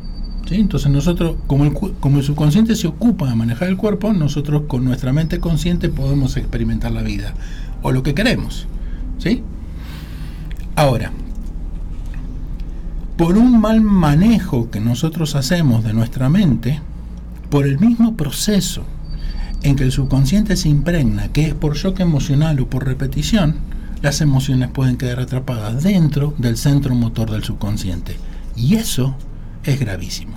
[0.47, 0.55] ¿sí?
[0.55, 4.85] Entonces nosotros, como el, como el subconsciente se ocupa de manejar el cuerpo, nosotros con
[4.85, 7.33] nuestra mente consciente podemos experimentar la vida
[7.81, 8.67] o lo que queremos.
[9.17, 9.43] ¿sí?
[10.75, 11.11] Ahora,
[13.17, 16.81] por un mal manejo que nosotros hacemos de nuestra mente,
[17.49, 18.83] por el mismo proceso
[19.61, 23.57] en que el subconsciente se impregna, que es por shock emocional o por repetición,
[24.03, 28.17] las emociones pueden quedar atrapadas dentro del centro motor del subconsciente.
[28.53, 29.15] Y eso
[29.63, 30.33] es gravísimo.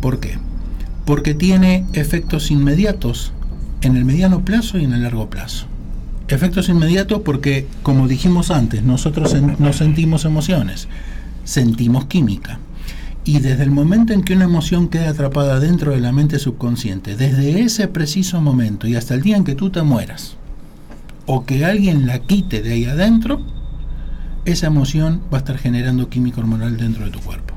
[0.00, 0.38] ¿Por qué?
[1.04, 3.32] Porque tiene efectos inmediatos
[3.80, 5.66] en el mediano plazo y en el largo plazo.
[6.28, 10.86] Efectos inmediatos porque, como dijimos antes, nosotros no sentimos emociones,
[11.42, 12.60] sentimos química.
[13.24, 17.16] Y desde el momento en que una emoción queda atrapada dentro de la mente subconsciente,
[17.16, 20.36] desde ese preciso momento y hasta el día en que tú te mueras,
[21.26, 23.40] o que alguien la quite de ahí adentro,
[24.44, 27.54] esa emoción va a estar generando química hormonal dentro de tu cuerpo.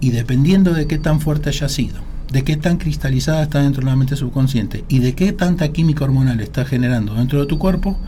[0.00, 2.00] Y dependiendo de qué tan fuerte haya sido,
[2.30, 6.04] de qué tan cristalizada está dentro de la mente subconsciente y de qué tanta química
[6.04, 7.98] hormonal está generando dentro de tu cuerpo,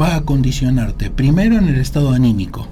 [0.00, 2.68] va a condicionarte primero en el estado anímico.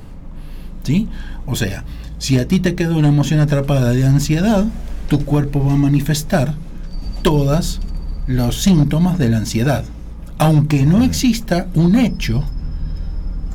[0.82, 1.08] ¿Sí?
[1.46, 1.84] O sea,
[2.18, 4.66] si a ti te queda una emoción atrapada de ansiedad,
[5.08, 6.54] tu cuerpo va a manifestar
[7.22, 7.80] todos
[8.26, 9.84] los síntomas de la ansiedad,
[10.38, 12.42] aunque no exista un hecho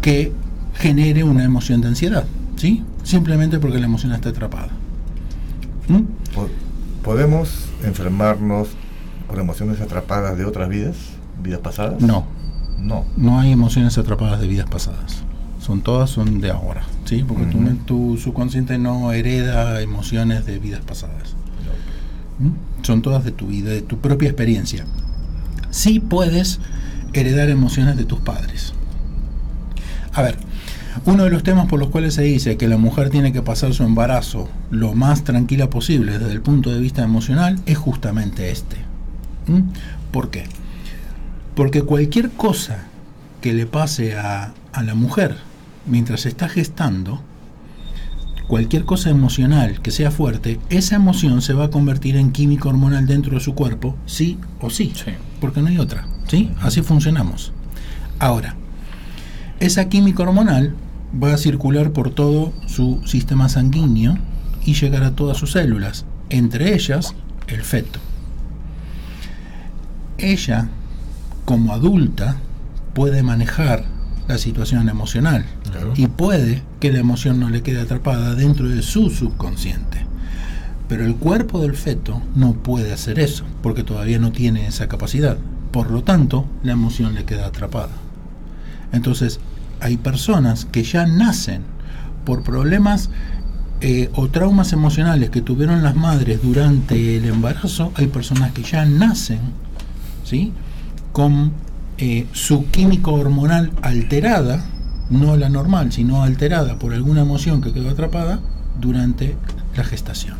[0.02, 0.32] que
[0.76, 2.84] genere una emoción de ansiedad, ¿sí?
[3.04, 4.70] Simplemente porque la emoción está atrapada.
[5.88, 6.02] ¿Mm?
[6.34, 6.48] Po-
[7.04, 8.70] ¿Podemos enfermarnos
[9.28, 10.96] por emociones atrapadas de otras vidas?
[11.42, 12.02] ¿Vidas pasadas?
[12.02, 12.26] No,
[12.80, 13.06] No.
[13.18, 15.24] no hay emociones atrapadas de vidas pasadas.
[15.60, 17.24] Son todas son de ahora, ¿sí?
[17.28, 21.36] Porque tu tu, subconsciente no hereda emociones de vidas pasadas.
[22.40, 22.84] ¿Mm?
[22.84, 24.86] Son todas de tu vida, de tu propia experiencia.
[25.72, 26.60] Sí puedes
[27.14, 28.74] heredar emociones de tus padres.
[30.14, 30.38] A ver,
[31.06, 33.74] uno de los temas por los cuales se dice que la mujer tiene que pasar
[33.74, 38.78] su embarazo lo más tranquila posible desde el punto de vista emocional es justamente este.
[39.48, 39.70] ¿Mm?
[40.12, 40.46] ¿Por qué?
[41.56, 42.86] Porque cualquier cosa
[43.42, 45.38] que le pase a, a la mujer
[45.86, 47.22] mientras está gestando,
[48.50, 53.06] cualquier cosa emocional que sea fuerte, esa emoción se va a convertir en química hormonal
[53.06, 55.12] dentro de su cuerpo, sí o sí, Sí.
[55.40, 56.50] porque no hay otra, ¿sí?
[56.60, 57.54] Así funcionamos.
[58.18, 58.56] Ahora,
[59.60, 60.74] esa química hormonal
[61.24, 64.18] va a circular por todo su sistema sanguíneo
[64.66, 67.14] y llegar a todas sus células, entre ellas
[67.48, 68.00] el feto.
[70.18, 70.70] Ella,
[71.46, 72.38] como adulta,
[72.96, 73.86] puede manejar
[74.30, 75.94] la situación emocional Claro.
[75.98, 80.06] y puede que la emoción no le quede atrapada dentro de su subconsciente.
[80.88, 85.38] Pero el cuerpo del feto no puede hacer eso, porque todavía no tiene esa capacidad.
[85.72, 87.92] Por lo tanto, la emoción le queda atrapada.
[88.92, 89.40] Entonces,
[89.82, 91.62] hay personas que ya nacen
[92.26, 93.10] por problemas
[93.82, 97.92] eh, o traumas emocionales que tuvieron las madres durante el embarazo.
[97.96, 99.40] Hay personas que ya nacen,
[100.24, 100.52] ¿sí?
[101.14, 101.52] Con
[102.02, 104.64] eh, su química hormonal alterada,
[105.10, 108.40] no la normal, sino alterada por alguna emoción que quedó atrapada
[108.80, 109.36] durante
[109.76, 110.38] la gestación.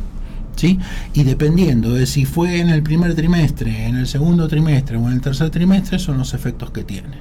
[0.56, 0.80] ¿Sí?
[1.14, 5.14] Y dependiendo de si fue en el primer trimestre, en el segundo trimestre o en
[5.14, 7.18] el tercer trimestre, son los efectos que tiene.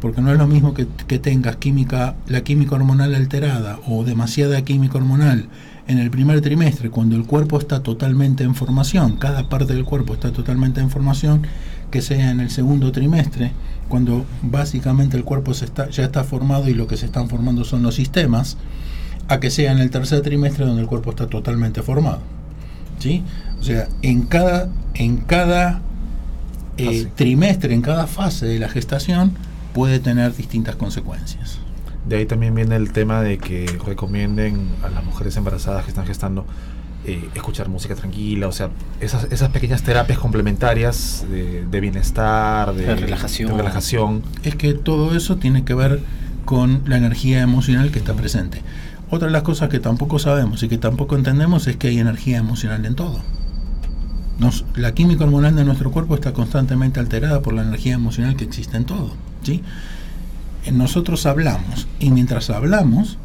[0.00, 4.62] Porque no es lo mismo que, que tengas química, la química hormonal alterada o demasiada
[4.62, 5.48] química hormonal
[5.86, 10.14] en el primer trimestre, cuando el cuerpo está totalmente en formación, cada parte del cuerpo
[10.14, 11.42] está totalmente en formación,
[11.94, 13.52] que sea en el segundo trimestre,
[13.88, 17.62] cuando básicamente el cuerpo se está, ya está formado y lo que se están formando
[17.62, 18.56] son los sistemas,
[19.28, 22.18] a que sea en el tercer trimestre donde el cuerpo está totalmente formado.
[22.98, 23.22] ¿Sí?
[23.60, 25.82] O sea, en cada, en cada
[26.78, 29.34] eh, trimestre, en cada fase de la gestación,
[29.72, 31.60] puede tener distintas consecuencias.
[32.08, 36.06] De ahí también viene el tema de que recomienden a las mujeres embarazadas que están
[36.06, 36.44] gestando
[37.06, 42.86] eh, escuchar música tranquila, o sea, esas, esas pequeñas terapias complementarias de, de bienestar, de,
[42.86, 43.50] De relajación.
[43.52, 44.22] de relajación.
[44.42, 46.00] es que todo eso tiene que ver
[46.44, 48.62] con la energía emocional que está presente.
[49.10, 52.38] Otra de las cosas que tampoco sabemos y que tampoco entendemos es que hay energía
[52.38, 53.20] emocional en todo.
[54.38, 58.44] Nos- la química hormonal de nuestro cuerpo está constantemente alterada por la energía emocional que
[58.44, 59.12] existe en todo.
[59.42, 59.62] ¿sí?
[60.64, 63.18] Eh, Nosotros hablamos y mientras hablamos,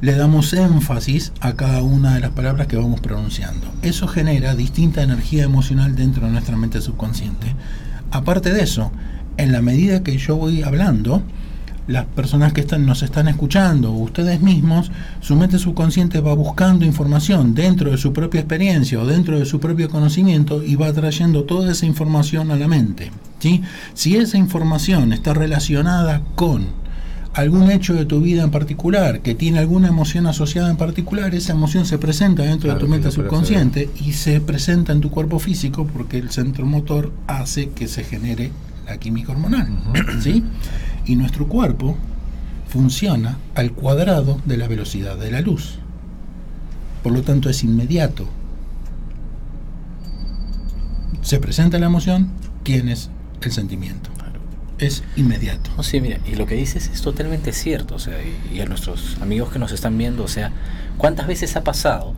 [0.00, 3.66] le damos énfasis a cada una de las palabras que vamos pronunciando.
[3.82, 7.54] Eso genera distinta energía emocional dentro de nuestra mente subconsciente.
[8.10, 8.92] Aparte de eso,
[9.36, 11.22] en la medida que yo voy hablando,
[11.86, 17.54] las personas que están, nos están escuchando, ustedes mismos, su mente subconsciente va buscando información
[17.54, 21.72] dentro de su propia experiencia o dentro de su propio conocimiento y va trayendo toda
[21.72, 23.10] esa información a la mente.
[23.38, 23.62] ¿sí?
[23.92, 26.83] Si esa información está relacionada con
[27.34, 31.52] algún hecho de tu vida en particular, que tiene alguna emoción asociada en particular, esa
[31.52, 35.86] emoción se presenta dentro de tu mente subconsciente y se presenta en tu cuerpo físico
[35.86, 38.52] porque el centro motor hace que se genere
[38.86, 39.68] la química hormonal.
[40.20, 40.44] ¿sí?
[41.06, 41.96] Y nuestro cuerpo
[42.68, 45.78] funciona al cuadrado de la velocidad de la luz.
[47.02, 48.28] Por lo tanto es inmediato.
[51.22, 52.28] Se presenta la emoción,
[52.62, 54.13] tienes el sentimiento
[54.78, 55.70] es inmediato.
[55.76, 58.16] No, sí, mira, y lo que dices es totalmente cierto, o sea,
[58.52, 60.52] y, a nuestros amigos que nos están viendo, o sea,
[60.98, 62.14] ¿cuántas veces ha pasado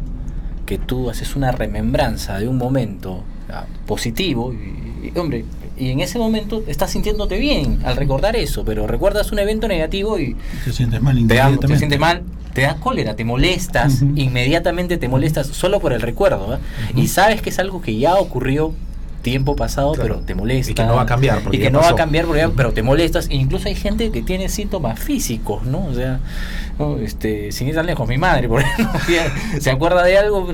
[0.65, 5.45] que tú haces una remembranza de un momento ah, positivo y, hombre,
[5.79, 10.19] y en ese momento estás sintiéndote bien al recordar eso, pero recuerdas un evento negativo
[10.19, 11.67] y te sientes mal inmediatamente.
[11.67, 12.23] Te, sientes mal,
[12.55, 16.59] te da cólera, te molestas, inmediatamente te molestas solo por el recuerdo,
[16.95, 18.73] y sabes que es algo que ya ocurrió
[19.27, 20.71] tiempo pasado, pero te molesta.
[20.71, 21.43] Y que no va a cambiar.
[21.51, 23.29] Y que no va a cambiar, pero te molestas.
[23.29, 25.85] E incluso hay gente que tiene síntomas físicos, ¿no?
[25.85, 26.21] O sea,
[27.03, 29.01] este, sin ir tan lejos, mi madre, por ejemplo,
[29.59, 30.49] se acuerda de algo,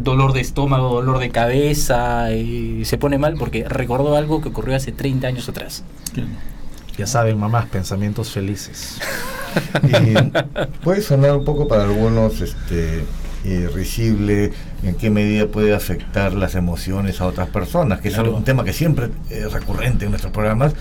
[0.00, 4.76] dolor de estómago, dolor de cabeza, y se pone mal porque recordó algo que ocurrió
[4.76, 5.82] hace 30 años atrás.
[6.98, 8.98] Ya saben, mamás, pensamientos felices.
[10.84, 13.02] puede sonar un poco para algunos este,
[13.72, 18.64] risible, en qué medida puede afectar las emociones a otras personas, que es un tema
[18.64, 20.74] que siempre es recurrente en nuestros programas,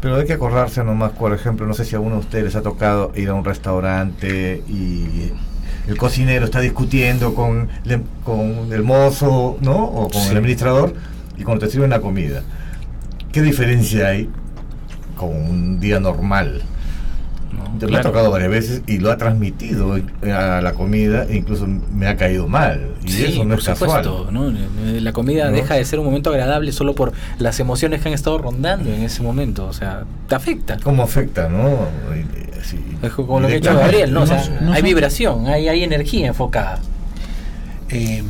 [0.00, 2.56] pero hay que acordarse nomás, por ejemplo, no sé si a uno de ustedes les
[2.56, 5.32] ha tocado ir a un restaurante y
[5.86, 7.68] el cocinero está discutiendo con,
[8.24, 9.84] con el mozo, ¿no?
[9.84, 10.94] O con el administrador,
[11.36, 12.42] y cuando te sirven la comida.
[13.32, 14.30] ¿Qué diferencia hay
[15.16, 16.62] con un día normal?
[17.80, 22.06] Me ha tocado varias veces y lo ha transmitido a la comida e incluso me
[22.06, 22.94] ha caído mal.
[23.04, 24.28] Y eso no es casual.
[25.00, 28.38] La comida deja de ser un momento agradable solo por las emociones que han estado
[28.38, 29.66] rondando en ese momento.
[29.66, 30.78] O sea, te afecta.
[30.82, 31.88] ¿Cómo afecta, no?
[33.02, 34.24] es como lo que ha hecho Gabriel, ¿no?
[34.72, 36.80] hay vibración, hay, hay energía enfocada.
[37.90, 38.22] Eh,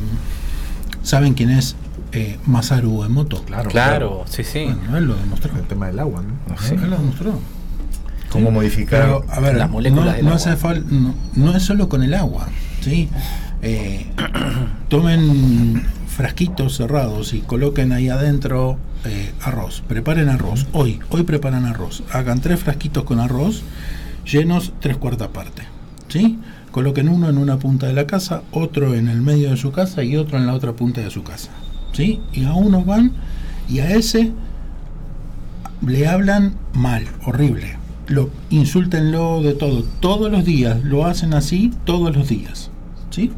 [1.03, 1.75] ¿Saben quién es
[2.11, 3.43] eh, Masaru Emoto?
[3.45, 4.67] Claro, claro, sí, sí.
[4.93, 5.55] él lo demostró.
[5.55, 6.57] El tema del agua, ¿no?
[6.57, 7.39] Sí, él lo demostró
[8.35, 10.55] cómo modificar a ver, las moléculas no, hace
[11.35, 12.47] no, es solo con el agua,
[12.81, 13.09] ¿sí?
[13.61, 14.05] Eh,
[14.89, 19.83] tomen frasquitos cerrados y coloquen ahí adentro eh, arroz.
[19.87, 20.67] Preparen arroz.
[20.71, 22.03] Hoy, hoy preparan arroz.
[22.11, 23.63] Hagan tres frasquitos con arroz
[24.25, 25.65] llenos tres cuartas partes.
[26.07, 26.39] ¿Sí?
[26.71, 30.03] Coloquen uno en una punta de la casa, otro en el medio de su casa
[30.03, 31.51] y otro en la otra punta de su casa.
[31.93, 32.21] ¿Sí?
[32.33, 33.13] Y a uno van
[33.69, 34.31] y a ese
[35.85, 42.15] le hablan mal, horrible lo insúltenlo de todo, todos los días, lo hacen así todos
[42.15, 42.69] los días.
[43.09, 43.31] ¿Sí?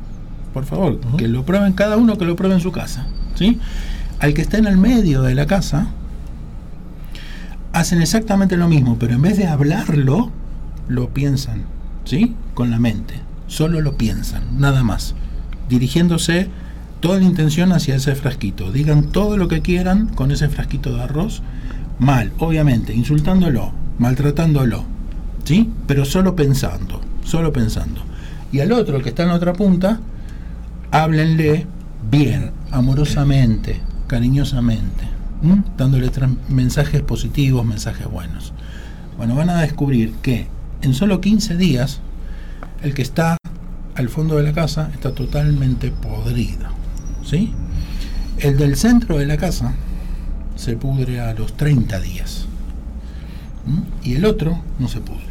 [0.53, 3.07] Por favor, que lo prueben cada uno, que lo pruebe en su casa.
[3.35, 3.59] ¿Sí?
[4.19, 5.87] Al que está en el medio de la casa,
[7.73, 10.31] hacen exactamente lo mismo, pero en vez de hablarlo,
[10.87, 11.63] lo piensan,
[12.05, 12.35] ¿sí?
[12.53, 13.21] Con la mente.
[13.47, 15.13] Solo lo piensan, nada más.
[15.69, 16.49] Dirigiéndose
[16.99, 18.71] toda la intención hacia ese frasquito.
[18.71, 21.43] Digan todo lo que quieran con ese frasquito de arroz.
[21.99, 24.83] Mal, obviamente, insultándolo, maltratándolo,
[25.43, 25.69] ¿sí?
[25.87, 28.01] Pero solo pensando, solo pensando.
[28.51, 29.99] Y al otro que está en la otra punta,
[30.91, 31.65] háblenle
[32.09, 35.05] bien, amorosamente, cariñosamente,
[35.77, 36.09] dándole
[36.49, 38.53] mensajes positivos, mensajes buenos.
[39.17, 40.47] Bueno, van a descubrir que
[40.81, 41.99] en solo 15 días,
[42.83, 43.37] el que está
[43.95, 46.67] al fondo de la casa está totalmente podrido,
[47.25, 47.51] ¿sí?
[48.37, 49.73] El del centro de la casa
[50.55, 52.46] se pudre a los 30 días
[54.03, 55.25] y el otro no se pudre.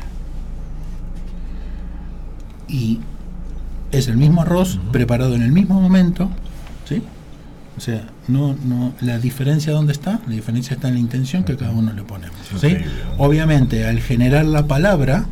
[2.68, 3.01] Y
[3.92, 6.31] es el mismo arroz preparado en el mismo momento,
[6.85, 7.03] ¿sí?
[7.77, 11.57] O sea, no, no, la diferencia dónde está, la diferencia está en la intención que
[11.57, 12.37] cada uno le ponemos.
[12.59, 12.75] ¿sí?
[13.18, 15.26] Obviamente, al generar la palabra,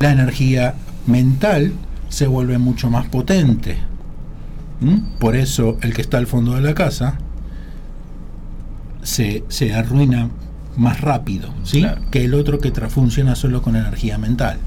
[0.00, 0.74] la energía
[1.06, 1.72] mental
[2.08, 3.76] se vuelve mucho más potente.
[5.18, 7.18] Por eso el que está al fondo de la casa
[9.02, 10.28] se, se arruina
[10.76, 11.84] más rápido ¿sí?
[12.10, 14.58] que el otro que funciona solo con energía mental.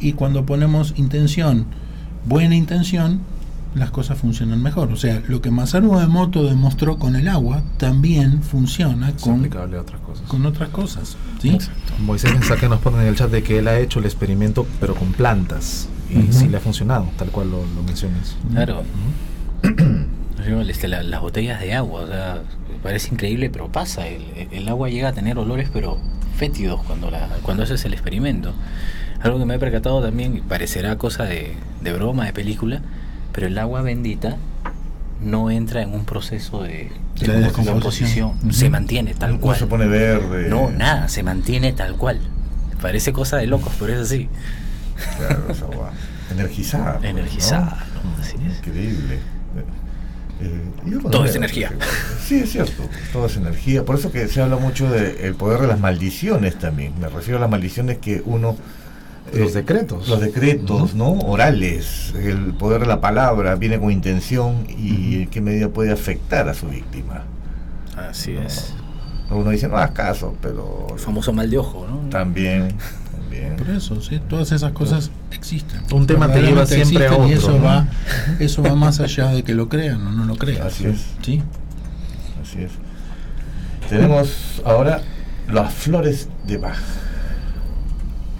[0.00, 1.66] Y cuando ponemos intención,
[2.26, 3.20] buena intención,
[3.74, 4.90] las cosas funcionan mejor.
[4.92, 10.26] O sea, lo que Masaru Emoto demostró con el agua también funciona con, otras cosas.
[10.28, 11.16] con otras cosas.
[11.42, 11.58] ¿sí?
[11.98, 14.94] Moisés que nos pone en el chat de que él ha hecho el experimento pero
[14.94, 15.88] con plantas.
[16.10, 16.32] y Ujú.
[16.32, 18.36] sí le ha funcionado, tal cual lo, lo mencionas.
[18.52, 18.82] Claro.
[20.48, 22.42] Yo, este, la- las botellas de agua, o sea,
[22.86, 24.06] parece increíble, pero pasa.
[24.06, 25.98] El, el agua llega a tener olores, pero
[26.36, 28.54] fétidos cuando, la, cuando haces el experimento.
[29.20, 32.80] Algo que me he percatado también, y parecerá cosa de, de broma, de película,
[33.32, 34.36] pero el agua bendita
[35.20, 38.34] no entra en un proceso de, De de descomposición.
[38.52, 39.56] Se mantiene tal No cual.
[39.58, 40.48] se pone verde.
[40.48, 42.20] No, nada, se mantiene tal cual.
[42.82, 44.28] Parece cosa de locos, pero es así.
[45.18, 45.90] Claro, esa agua
[46.30, 46.98] energizada.
[46.98, 48.10] pues, Energizada, ¿no?
[48.10, 48.22] ¿no?
[48.22, 48.58] Así es.
[48.58, 49.18] Increíble.
[50.40, 51.72] Eh, Todo es energía.
[52.24, 52.82] Sí, es cierto.
[53.12, 53.84] Todo es energía.
[53.84, 56.92] Por eso que se habla mucho del poder de las maldiciones también.
[57.00, 58.56] Me refiero a las maldiciones que uno...
[59.32, 60.08] eh, Los decretos.
[60.08, 61.12] Los decretos, ¿no?
[61.12, 62.12] Orales.
[62.16, 66.54] El poder de la palabra viene con intención y en qué medida puede afectar a
[66.54, 67.24] su víctima.
[67.96, 68.74] Así es.
[69.30, 70.86] Uno dice, no hagas caso, pero...
[70.92, 72.08] El famoso mal de ojo, ¿no?
[72.10, 72.68] También,
[73.40, 73.56] también.
[73.56, 75.80] Por eso, sí, todas esas cosas existen.
[75.92, 77.64] Un tema te lleva siempre a existen Y otro, eso ¿no?
[77.64, 77.88] va,
[78.38, 80.66] eso va más allá de que lo crean o no lo crean.
[80.66, 81.04] Así es.
[81.22, 81.42] Sí.
[82.42, 82.70] Así es.
[83.88, 85.00] Tenemos ahora
[85.52, 86.76] las flores de Bach.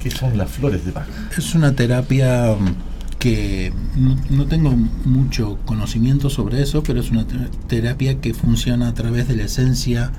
[0.00, 1.06] ¿Qué son las flores de Bach?
[1.36, 4.70] Es una terapia mm, que no, no tengo
[5.04, 7.36] mucho conocimiento sobre eso, pero es una te-
[7.68, 10.10] terapia que funciona a través de la esencia,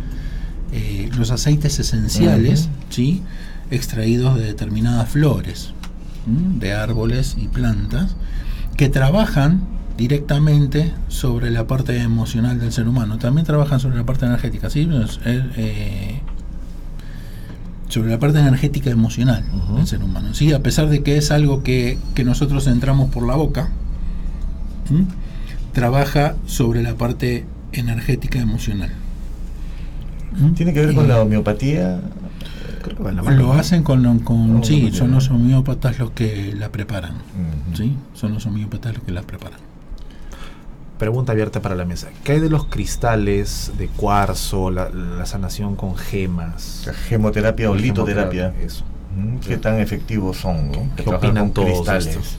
[0.73, 2.69] eh, los aceites esenciales.
[2.89, 3.21] ¿sí?
[3.71, 5.73] Extraídos de determinadas flores,
[6.27, 6.59] ¿m?
[6.59, 8.15] de árboles y plantas,
[8.75, 9.61] que trabajan
[9.97, 13.17] directamente sobre la parte emocional del ser humano.
[13.17, 14.87] También trabajan sobre la parte energética, ¿sí?
[15.25, 16.21] Eh,
[17.89, 19.43] sobre la parte energética emocional
[19.75, 20.33] del ser humano.
[20.33, 23.69] Sí, a pesar de que es algo que, que nosotros entramos por la boca,
[25.73, 28.91] trabaja sobre la parte energética emocional.
[30.55, 32.01] ¿Tiene que ver con la homeopatía?
[32.87, 36.11] Creo que va en la mano, Lo hacen con, con sí, son los homeópatas los
[36.11, 37.13] que la preparan.
[37.73, 39.59] Sí, son los homeópatas los que la preparan.
[40.97, 42.07] Pregunta abierta para la mesa.
[42.23, 46.83] ¿Qué hay de los cristales de cuarzo, la, la sanación con gemas?
[46.87, 48.53] La gemoterapia o litoterapia.
[48.59, 48.83] Eso.
[49.47, 50.71] ¿Qué tan efectivos son?
[50.71, 50.89] ¿no?
[50.95, 52.07] ¿Qué opinan todos cristales.
[52.07, 52.37] estos?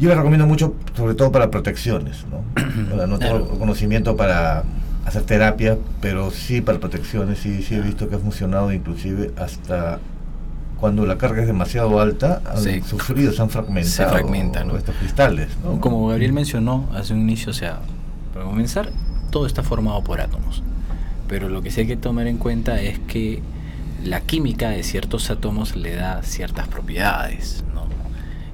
[0.00, 2.24] Yo les recomiendo mucho, sobre todo para protecciones.
[2.30, 2.40] ¿no?
[3.06, 3.58] No tengo Claro.
[3.58, 4.64] conocimiento para
[5.06, 7.38] hacer terapia, pero sí para protecciones.
[7.38, 9.98] Sí, sí he visto que ha funcionado inclusive hasta
[10.78, 12.80] cuando la carga es demasiado alta, han Sí.
[12.82, 14.76] sufrido, se han fragmentado Se fragmentan, ¿no?
[14.76, 15.48] estos cristales.
[15.62, 15.78] ¿no?
[15.80, 17.80] Como Gabriel mencionó hace un inicio, o sea,
[18.32, 18.90] para comenzar,
[19.30, 20.62] todo está formado por átomos.
[21.28, 23.42] Pero lo que sí hay que tomar en cuenta es que
[24.04, 27.84] la química de ciertos átomos le da ciertas propiedades, ¿no?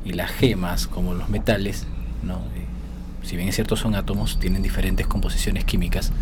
[0.05, 1.87] Y las gemas, como los metales,
[2.25, 2.41] ¿no?
[3.27, 6.13] Si bien es cierto son átomos, tienen diferentes composiciones químicas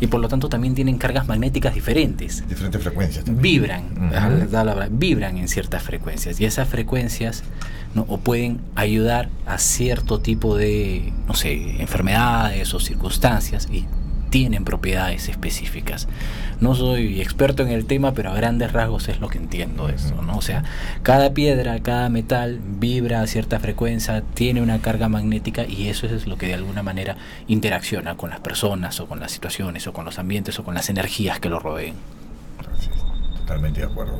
[0.00, 3.42] y por lo tanto también tienen cargas magnéticas diferentes Diferentes frecuencias también.
[3.42, 3.84] vibran,
[4.52, 7.44] la- la- vibran en ciertas frecuencias y esas frecuencias
[7.94, 8.04] ¿no?
[8.08, 13.86] o pueden ayudar a cierto tipo de, no sé, enfermedades o circunstancias y
[14.34, 16.08] tienen propiedades específicas.
[16.58, 20.22] No soy experto en el tema, pero a grandes rasgos es lo que entiendo eso,
[20.22, 20.36] ¿no?
[20.36, 20.64] O sea,
[21.04, 26.26] cada piedra, cada metal vibra a cierta frecuencia, tiene una carga magnética y eso es
[26.26, 27.16] lo que de alguna manera
[27.46, 30.90] interacciona con las personas o con las situaciones o con los ambientes o con las
[30.90, 31.94] energías que lo rodeen.
[33.36, 34.18] Totalmente de acuerdo.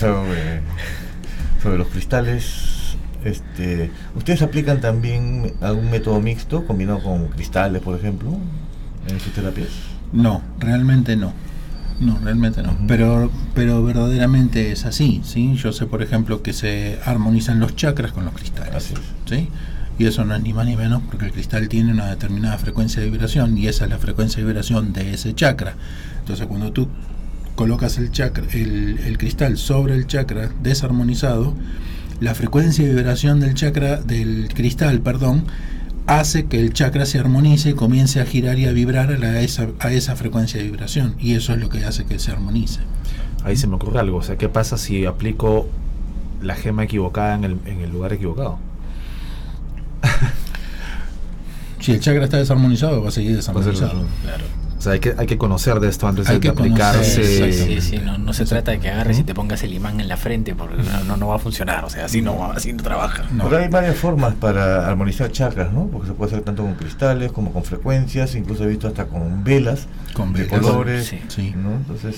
[1.62, 2.87] Sobre los cristales,
[3.24, 8.36] este, ¿ustedes aplican también algún método mixto combinado con cristales, por ejemplo,
[9.08, 9.68] en sus terapias?
[10.12, 11.32] No, realmente no.
[12.00, 12.72] No, realmente no.
[12.72, 12.86] Ujú.
[12.86, 15.54] Pero, pero verdaderamente es así, ¿sí?
[15.56, 18.74] Yo sé, por ejemplo, que se armonizan los chakras con los cristales.
[18.74, 19.00] Así es.
[19.28, 19.48] ¿sí?
[19.98, 23.02] Y eso no es ni más ni menos porque el cristal tiene una determinada frecuencia
[23.02, 25.74] de vibración y esa es la frecuencia de vibración de ese chakra.
[26.20, 26.88] Entonces, cuando tú
[27.56, 31.54] colocas el chakra, el, el cristal sobre el chakra desarmonizado,
[32.20, 35.44] la frecuencia de vibración del chakra, del cristal, perdón,
[36.06, 39.40] hace que el chakra se armonice y comience a girar y a vibrar a, la-
[39.40, 41.14] esa, a esa frecuencia de vibración.
[41.18, 42.80] Y eso es lo que hace que se armonice.
[43.44, 44.18] Ahí se me ocurre algo.
[44.18, 45.68] O sea, ¿qué pasa si aplico
[46.42, 48.58] la gema equivocada en el, en el lugar equivocado?
[51.80, 54.04] Si el chakra está desarmonizado, va a seguir a desarmonizado.
[54.22, 54.44] Claro.
[54.78, 57.20] O sea, hay que, hay que conocer de esto antes Hay de que aplicarse.
[57.20, 60.00] conocer, Sí, sí, no, no se trata de que agarres y te pongas el imán
[60.00, 62.72] en la frente porque no, no, no va a funcionar, o sea, así no, así
[62.72, 63.24] no trabaja.
[63.32, 63.44] No.
[63.44, 65.88] Porque hay varias formas para armonizar chakras, ¿no?
[65.88, 69.42] Porque se puede hacer tanto con cristales como con frecuencias, incluso he visto hasta con
[69.42, 70.60] velas Con de velas.
[70.60, 71.52] colores, Sí.
[71.56, 71.72] ¿no?
[71.72, 72.16] Entonces,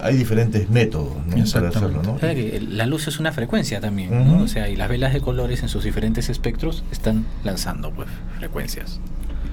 [0.00, 1.44] hay diferentes métodos, ¿no?
[1.52, 2.12] Para hacerlo, ¿no?
[2.14, 4.10] O sea, que la luz es una frecuencia también.
[4.26, 4.42] ¿no?
[4.42, 8.08] O sea, y las velas de colores en sus diferentes espectros están lanzando pues
[8.38, 9.00] frecuencias.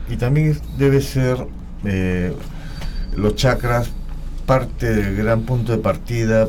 [0.09, 1.45] Y también debe ser
[1.85, 2.33] eh,
[3.15, 3.89] los chakras
[4.45, 6.47] parte del gran punto de partida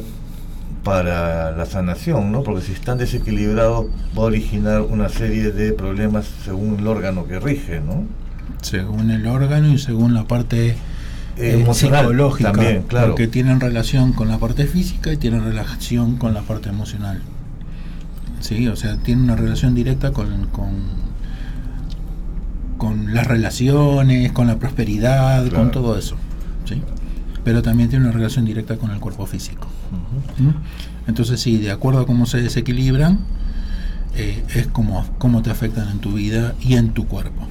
[0.85, 2.43] para la sanación, ¿no?
[2.43, 3.87] Porque si están desequilibrados
[4.19, 8.05] va a originar una serie de problemas según el órgano que rige, ¿no?
[8.63, 10.77] Según el órgano y según la parte
[11.37, 13.09] eh, Emocional psicológica, también, claro.
[13.09, 17.23] porque tienen relación con la parte física y tienen relación con la parte emocional.
[18.41, 20.71] Sí, o sea, tiene una relación directa con, con,
[22.81, 25.57] con las relaciones, con la prosperidad, Claro.
[25.59, 26.17] con todo eso.
[26.65, 26.81] ¿sí?
[27.45, 29.69] Pero también tiene una relación directa con el cuerpo físico.
[30.39, 31.09] ¿Mm?
[31.09, 33.19] Entonces, sí, de acuerdo a cómo se desequilibran,
[34.17, 37.47] eh, es como, cómo te afectan en tu vida y en tu cuerpo.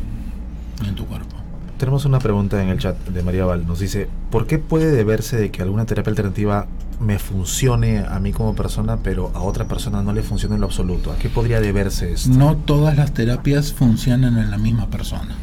[0.84, 1.36] Y en tu cuerpo.
[1.78, 3.68] Tenemos una pregunta en el chat de María Val.
[3.68, 6.66] Nos dice, ¿por qué puede deberse de que alguna terapia alternativa
[7.00, 10.68] me funcione a mí como persona, pero a otra persona no le funcione en lo
[10.68, 11.12] absoluto?
[11.12, 12.30] ¿A qué podría deberse esto?
[12.30, 15.36] No todas las terapias funcionan en la misma persona.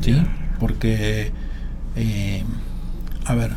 [0.00, 0.22] ¿sí?
[0.60, 1.32] Porque,
[1.96, 2.44] eh,
[3.24, 3.56] a ver,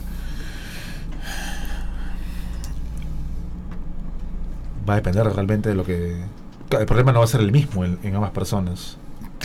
[4.88, 6.22] Va a depender realmente de lo que...
[6.70, 8.98] El problema no va a ser el mismo en, en ambas personas.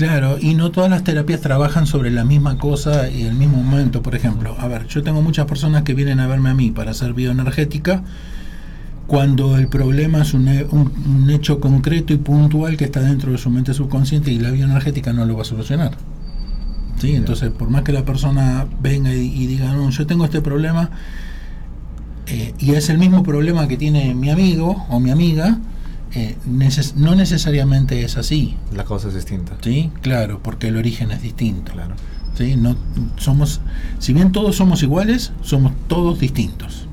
[0.06, 4.02] Claro, y no todas las terapias trabajan sobre la misma cosa y el mismo momento.
[4.02, 6.90] Por ejemplo, a ver, yo tengo muchas personas que vienen a verme a mí para
[6.92, 8.02] hacer bioenergética
[9.06, 10.92] cuando el problema es un, un-
[11.22, 15.12] un hecho concreto y puntual que está dentro de su mente subconsciente y la bioenergética
[15.12, 15.92] no lo va a solucionar.
[16.98, 17.14] ¿Sí?
[17.14, 20.90] Entonces, por más que la persona venga y, y diga, no, yo tengo este problema,
[22.26, 25.58] eh, y es el mismo problema que tiene mi amigo o mi amiga,
[26.14, 28.56] eh, neces- no necesariamente es así.
[28.74, 29.56] La causa es distinta.
[29.62, 29.90] ¿Sí?
[30.02, 31.72] Claro, porque el origen es distinto.
[31.72, 31.94] Claro.
[32.34, 32.56] ¿sí?
[32.56, 32.76] No,
[33.16, 33.60] somos,
[33.98, 36.86] si bien todos somos iguales, somos todos distintos.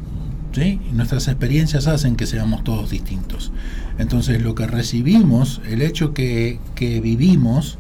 [0.54, 0.80] ¿sí?
[0.90, 3.52] Y nuestras experiencias hacen que seamos todos distintos.
[3.98, 7.78] Entonces lo que recibimos, el hecho que, que vivimos,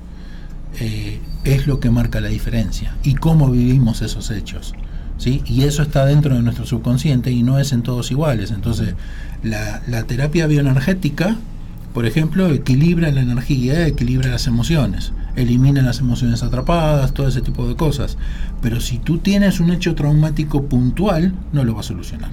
[0.79, 2.95] eh, es lo que marca la diferencia.
[3.03, 4.73] Y cómo vivimos esos hechos.
[5.17, 5.41] ¿sí?
[5.45, 8.51] Y eso está dentro de nuestro subconsciente y no es en todos iguales.
[8.51, 8.95] Entonces
[9.43, 11.37] la, la terapia bioenergética,
[11.93, 17.67] por ejemplo, equilibra la energía, equilibra las emociones, elimina las emociones atrapadas, todo ese tipo
[17.67, 18.17] de cosas.
[18.61, 22.31] Pero si tú tienes un hecho traumático puntual, no lo va a solucionar.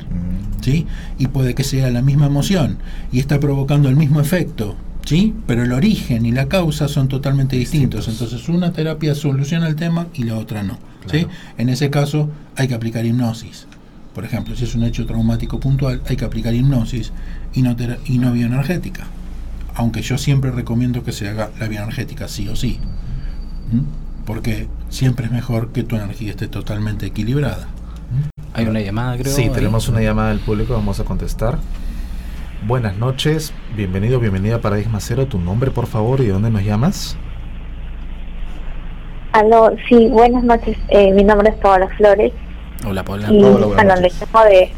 [0.65, 0.87] ¿sí?
[1.19, 2.79] Y puede que sea la misma emoción
[3.13, 5.35] y está provocando el mismo efecto, ¿sí?
[5.47, 8.09] Pero el origen y la causa son totalmente distintos.
[8.09, 10.79] Entonces una terapia soluciona el tema y la otra no,
[11.11, 11.27] ¿sí?
[11.59, 13.67] En ese caso hay que aplicar hipnosis.
[14.15, 17.13] Por ejemplo, si es un hecho traumático puntual, hay que aplicar hipnosis
[17.53, 17.75] y no,
[18.07, 19.05] y no bioenergética.
[19.75, 22.79] Aunque yo siempre recomiendo que se haga la bioenergética sí o sí.
[23.73, 24.25] ¿Mm?
[24.25, 27.67] Porque siempre es mejor que tu energía esté totalmente equilibrada.
[28.53, 29.35] Hay una llamada, creo.
[29.35, 29.51] Sí, ahí.
[29.51, 31.59] tenemos una llamada del público, vamos a contestar.
[32.69, 35.27] Buenas noches, bienvenido, bienvenida a Paradigma Cero.
[35.27, 37.17] ¿Tu nombre, por favor, y de dónde nos llamas?
[39.33, 40.79] Aló, sí, buenas noches.
[40.89, 42.33] Eh, mi nombre es Paola Flores
[42.87, 43.33] Hola, Paula.
[43.33, 44.21] y Hola, buenas bueno, le noches.
[44.33, 44.73] llamo de,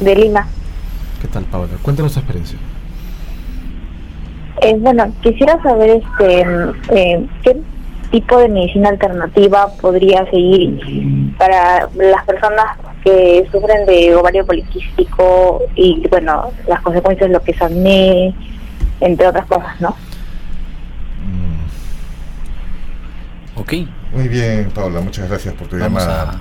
[0.00, 0.46] de Lima.
[1.20, 1.68] ¿Qué tal, Paola?
[1.82, 2.58] Cuéntanos tu experiencia.
[4.60, 6.46] Eh, bueno, quisiera saber este
[6.90, 7.56] eh, qué
[8.12, 16.06] tipo de medicina alternativa podría seguir para las personas que sufren de ovario poliquístico y
[16.08, 18.34] bueno, las consecuencias de lo que es acné,
[19.00, 19.96] entre otras cosas, ¿no?
[21.26, 21.62] mm.
[23.60, 23.72] Ok,
[24.14, 26.30] Muy bien, Paula, muchas gracias por tu vamos llamada.
[26.30, 26.34] a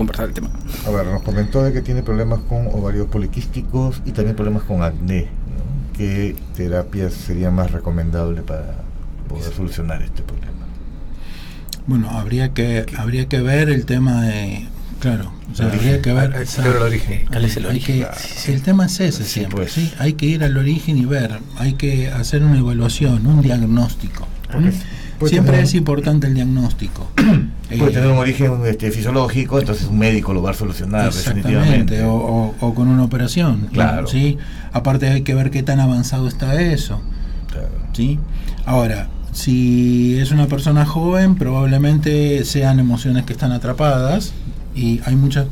[0.00, 0.48] conversar el tema.
[0.86, 4.82] A ver, nos comentó de que tiene problemas con ovarios poliquísticos y también problemas con
[4.82, 5.24] acné.
[5.24, 5.96] ¿no?
[5.98, 8.76] ¿Qué terapias sería más recomendable para
[9.28, 10.48] poder solucionar este problema?
[11.86, 14.66] Bueno, habría que habría que ver el tema de
[15.00, 17.26] claro, o sea, El habría que ver Ah, hay que ver el origen.
[17.26, 18.06] ¿Cuál es el origen?
[18.46, 19.72] que- el tema es ese Sí, siempre, pues.
[19.72, 24.26] sí, hay que ir al origen y ver, hay que hacer una evaluación, un diagnóstico.
[24.50, 24.72] Porque ¿Mm?
[25.28, 27.08] Siempre tener- es importante el diagnóstico.
[27.68, 32.02] Puede Eh, tener un origen este, fisiológico, entonces un médico lo va a solucionar definitivamente.
[32.04, 33.68] o, o- o con una operación.
[33.72, 34.06] Claro.
[34.06, 34.38] ¿sí?
[34.72, 37.00] Aparte hay que ver qué tan avanzado está eso.
[37.50, 37.68] Claro.
[37.92, 38.18] ¿sí?
[38.64, 44.32] Ahora, si es una persona joven, probablemente sean emociones que están atrapadas
[44.74, 45.46] y hay muchas...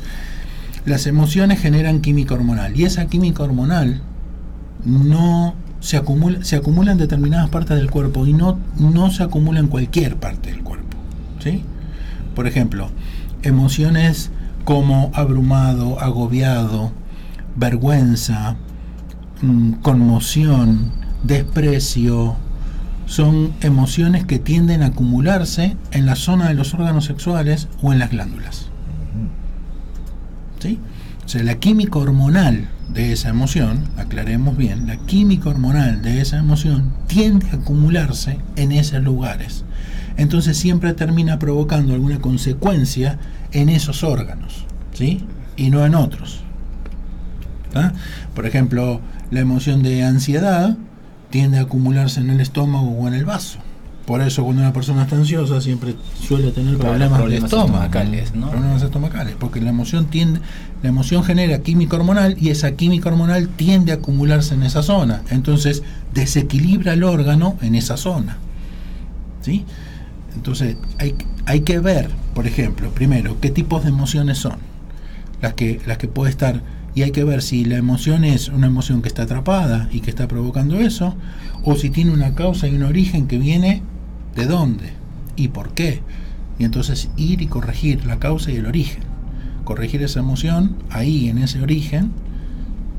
[0.85, 4.01] Las emociones generan química hormonal y esa química hormonal
[4.85, 9.59] no se acumula, se acumula en determinadas partes del cuerpo y no, no se acumula
[9.59, 10.97] en cualquier parte del cuerpo.
[11.39, 11.63] ¿sí?
[12.35, 12.89] Por ejemplo,
[13.43, 14.31] emociones
[14.65, 16.91] como abrumado, agobiado,
[17.55, 18.55] vergüenza,
[19.41, 20.91] mm, conmoción,
[21.23, 22.35] desprecio,
[23.05, 27.99] son emociones que tienden a acumularse en la zona de los órganos sexuales o en
[27.99, 28.67] las glándulas.
[30.59, 30.77] ¿Sí?
[31.25, 36.37] O sea, la química hormonal de esa emoción, aclaremos bien, la química hormonal de esa
[36.37, 39.63] emoción tiende a acumularse en esos lugares.
[40.17, 43.19] Entonces siempre termina provocando alguna consecuencia
[43.51, 45.23] en esos órganos, ¿sí?
[45.55, 46.41] Y no en otros.
[48.35, 48.99] Por ejemplo,
[49.31, 50.75] la emoción de ansiedad
[51.29, 53.59] tiende a acumularse en el estómago o en el vaso.
[54.09, 58.49] Por eso cuando una persona está ansiosa siempre suele tener problemas, problemas estomacales, ¿no?
[58.49, 60.39] Problemas estomacales, porque la emoción tiende,
[60.81, 65.21] la emoción genera química hormonal y esa química hormonal tiende a acumularse en esa zona.
[65.29, 68.37] Entonces desequilibra el órgano en esa zona.
[69.41, 69.63] ¿Sí?
[70.35, 71.13] Entonces hay,
[71.45, 74.57] hay que ver, por ejemplo, primero, qué tipos de emociones son
[75.39, 76.63] las que, las que puede estar
[76.95, 80.09] y hay que ver si la emoción es una emoción que está atrapada y que
[80.09, 81.13] está provocando eso,
[81.63, 83.83] o si tiene una causa y un origen que viene
[84.39, 84.93] de dónde
[85.35, 86.01] y por qué.
[86.57, 89.03] Y entonces ir y corregir la causa y el origen.
[89.63, 92.11] Corregir esa emoción ahí en ese origen,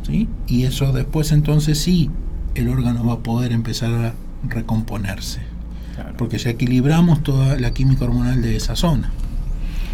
[0.06, 0.28] ¿sí?
[0.46, 2.10] Y eso después entonces sí
[2.54, 4.14] el órgano va a poder empezar a
[4.48, 5.40] recomponerse.
[5.94, 6.14] Claro.
[6.16, 9.10] Porque ya equilibramos toda la química hormonal de esa zona.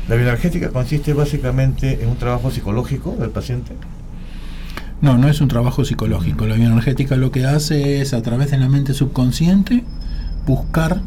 [0.08, 3.72] La bioenergética consiste básicamente en un trabajo psicológico del paciente.
[5.00, 6.46] No, no es un trabajo psicológico.
[6.46, 9.84] La bioenergética lo que hace es, a través de la mente subconsciente,
[10.46, 11.02] buscar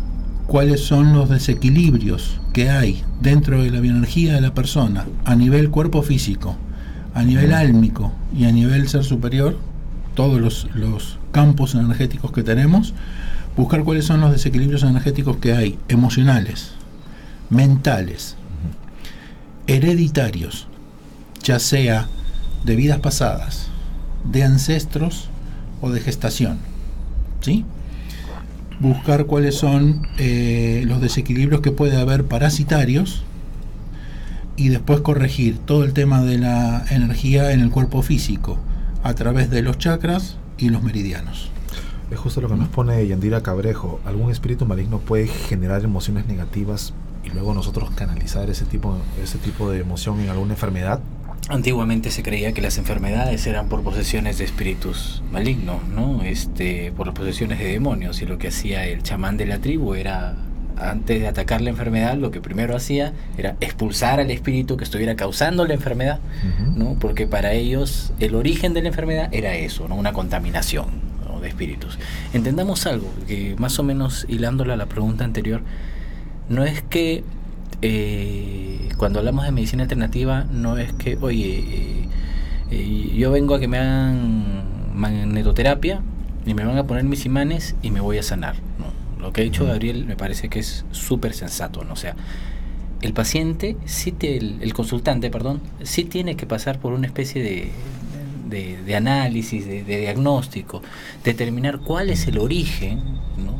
[0.49, 5.69] cuáles son los desequilibrios que hay dentro de la bioenergía de la persona, a nivel
[5.69, 6.57] cuerpo físico,
[7.13, 9.59] a nivel álmico y a nivel ser superior,
[10.15, 12.95] todos los, los campos energéticos que tenemos,
[13.55, 16.71] buscar cuáles son los desequilibrios energéticos que hay, emocionales,
[17.51, 18.35] mentales,
[19.67, 20.67] hereditarios,
[21.43, 22.07] ya sea
[22.65, 23.67] de vidas pasadas,
[24.23, 25.29] de ancestros
[25.79, 26.57] o de gestación.
[27.41, 27.65] ¿Sí?
[28.79, 33.23] Buscar cuáles son eh, los desequilibrios que puede haber parasitarios
[34.55, 38.57] y después corregir todo el tema de la energía en el cuerpo físico
[39.03, 41.49] a través de los chakras y los meridianos.
[42.11, 43.99] Es justo lo que nos pone Yandira Cabrejo.
[44.05, 49.69] ¿Algún espíritu maligno puede generar emociones negativas y luego nosotros canalizar ese tipo, ese tipo
[49.69, 50.99] de emoción en alguna enfermedad?
[51.47, 56.21] Antiguamente se creía que las enfermedades eran por posesiones de espíritus malignos, ¿no?
[56.21, 58.21] Este, por posesiones de demonios.
[58.21, 60.35] Y lo que hacía el chamán de la tribu era,
[60.77, 65.15] antes de atacar la enfermedad, lo que primero hacía era expulsar al espíritu que estuviera
[65.15, 66.19] causando la enfermedad,
[66.75, 66.97] ¿no?
[66.99, 69.95] Porque para ellos el origen de la enfermedad era eso, ¿no?
[69.95, 70.85] Una contaminación
[71.27, 71.39] ¿no?
[71.39, 71.97] de espíritus.
[72.31, 75.63] Entendamos algo, que más o menos hilándola a la pregunta anterior,
[76.47, 77.23] no es que
[77.81, 82.09] eh, cuando hablamos de medicina alternativa, no es que, oye, eh,
[82.71, 84.63] eh, yo vengo a que me hagan
[84.95, 86.01] magnetoterapia
[86.45, 88.55] y me van a poner mis imanes y me voy a sanar.
[88.77, 89.21] ¿no?
[89.21, 91.83] Lo que ha dicho Gabriel me parece que es súper sensato.
[91.83, 91.93] ¿no?
[91.93, 92.15] O sea,
[93.01, 97.41] el paciente, sí te- el, el consultante, perdón, sí tiene que pasar por una especie
[97.41, 97.69] de,
[98.49, 100.81] de, de análisis, de, de diagnóstico,
[101.23, 102.99] determinar cuál es el origen
[103.37, 103.57] ¿no?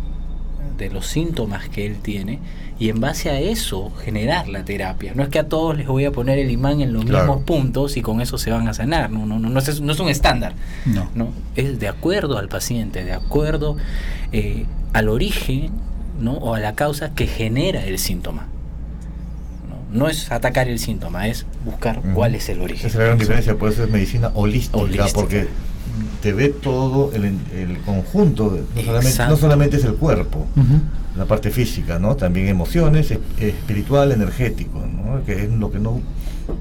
[0.78, 2.39] de los síntomas que él tiene
[2.80, 5.11] y en base a eso generar la terapia.
[5.13, 7.25] No es que a todos les voy a poner el imán en los Claro.
[7.25, 9.11] mismos puntos y con eso se van a sanar.
[9.11, 10.53] No, no, no, no, es, no es un estándar.
[10.86, 11.09] No.
[11.13, 11.27] ¿no?
[11.55, 13.75] Es de acuerdo al paciente, de acuerdo
[14.32, 15.71] eh, al origen
[16.21, 16.34] ¿no?
[16.34, 18.47] o a la causa que genera el síntoma.
[19.91, 19.99] ¿no?
[20.05, 22.88] No es atacar el síntoma, es buscar cuál es el origen.
[22.88, 25.11] Esa es la gran diferencia, por eso es medicina holística, Holística.
[25.13, 25.47] porque
[26.21, 30.80] te ve todo el, el conjunto, no solamente, no solamente es el cuerpo, Ujú.
[31.20, 32.15] La parte física, ¿no?
[32.15, 35.24] También emociones, es- espiritual, energético, ¿no?
[35.26, 36.01] Que es lo que no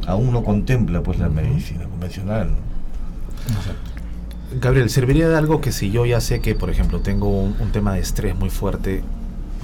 [0.06, 2.48] aún no contempla pues la medicina convencional.
[2.50, 2.56] ¿no?
[4.60, 7.70] Gabriel, ¿serviría de algo que si yo ya sé que, por ejemplo, tengo un, un
[7.72, 9.02] tema de estrés muy fuerte,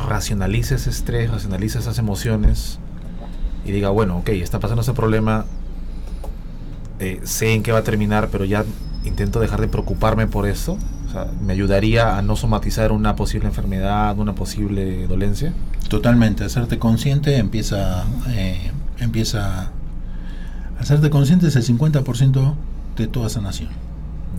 [0.09, 2.78] racionalice ese estrés, racionalice esas emociones
[3.64, 5.47] y diga, bueno, ok, está pasando ese problema,
[7.01, 8.64] eh, sé en qué va a terminar, pero ya
[9.05, 10.78] intento dejar de preocuparme por eso?
[11.14, 15.52] Sea, ¿me ayudaría a no somatizar una posible enfermedad, una posible dolencia?
[15.88, 19.70] Totalmente, hacerte consciente empieza, eh, empieza,
[20.80, 22.54] hacerte consciente es el 50%
[22.96, 23.70] de toda sanación.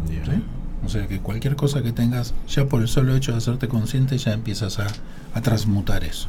[0.09, 0.43] ¿sí?
[0.85, 4.17] O sea que cualquier cosa que tengas, ya por el solo hecho de hacerte consciente,
[4.17, 4.87] ya empiezas a,
[5.33, 6.27] a transmutar eso.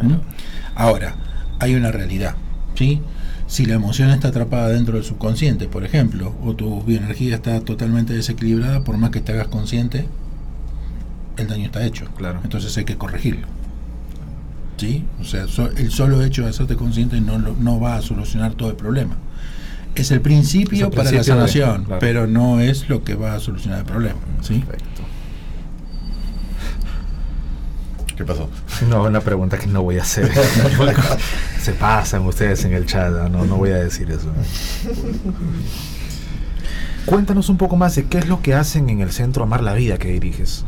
[0.00, 0.14] ¿Mm?
[0.76, 1.16] Ahora,
[1.58, 2.36] hay una realidad,
[2.76, 3.00] ¿sí?
[3.46, 8.12] Si la emoción está atrapada dentro del subconsciente, por ejemplo, o tu bioenergía está totalmente
[8.14, 10.06] desequilibrada, por más que te hagas consciente,
[11.36, 12.06] el daño está hecho.
[12.16, 12.40] Claro.
[12.42, 13.46] Entonces hay que corregirlo.
[14.76, 15.04] ¿Sí?
[15.20, 18.54] O sea, so- el solo hecho de hacerte consciente no, lo- no va a solucionar
[18.54, 19.16] todo el problema.
[19.94, 22.00] Es el principio, Es el para la de- sanación, claro.
[22.00, 24.18] pero no es lo que va a solucionar el problema.
[24.40, 24.60] ¿sí?
[24.66, 24.93] Perfecto.
[28.16, 28.48] ¿Qué pasó?
[28.88, 30.30] No, una pregunta que no voy a hacer.
[31.60, 33.44] Se pasan ustedes en el chat, ¿no?
[33.44, 34.30] no, voy a decir eso.
[37.06, 39.74] Cuéntanos un poco más de qué es lo que hacen en el centro Amar la
[39.74, 40.64] Vida que diriges.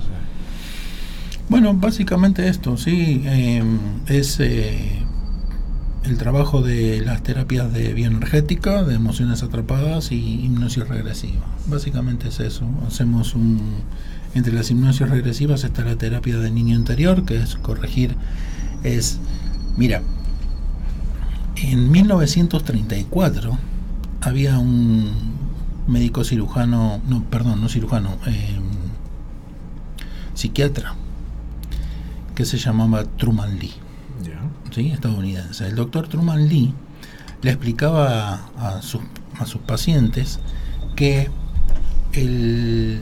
[1.48, 3.62] Bueno, básicamente esto, sí, eh,
[4.08, 5.06] es, eh,
[6.04, 11.44] el trabajo de las terapias de bioenergética, de emociones atrapadas y hipnosis regresiva.
[11.66, 12.64] Básicamente es eso.
[12.86, 13.60] Hacemos un
[14.36, 18.14] entre las hipnosis regresivas está la terapia del niño interior, que es corregir
[18.82, 19.18] es
[19.76, 20.02] mira,
[21.56, 23.58] en 1934
[24.20, 25.10] había un
[25.86, 28.58] médico cirujano, no, perdón, no cirujano, eh,
[30.34, 30.94] psiquiatra
[32.34, 33.72] que se llamaba Truman Lee,
[34.70, 34.90] ¿sí?
[34.90, 35.66] estadounidense.
[35.66, 36.74] El doctor Truman Lee
[37.40, 39.00] le explicaba a, sus,
[39.38, 40.40] a sus pacientes
[40.94, 41.30] que
[42.12, 43.00] el,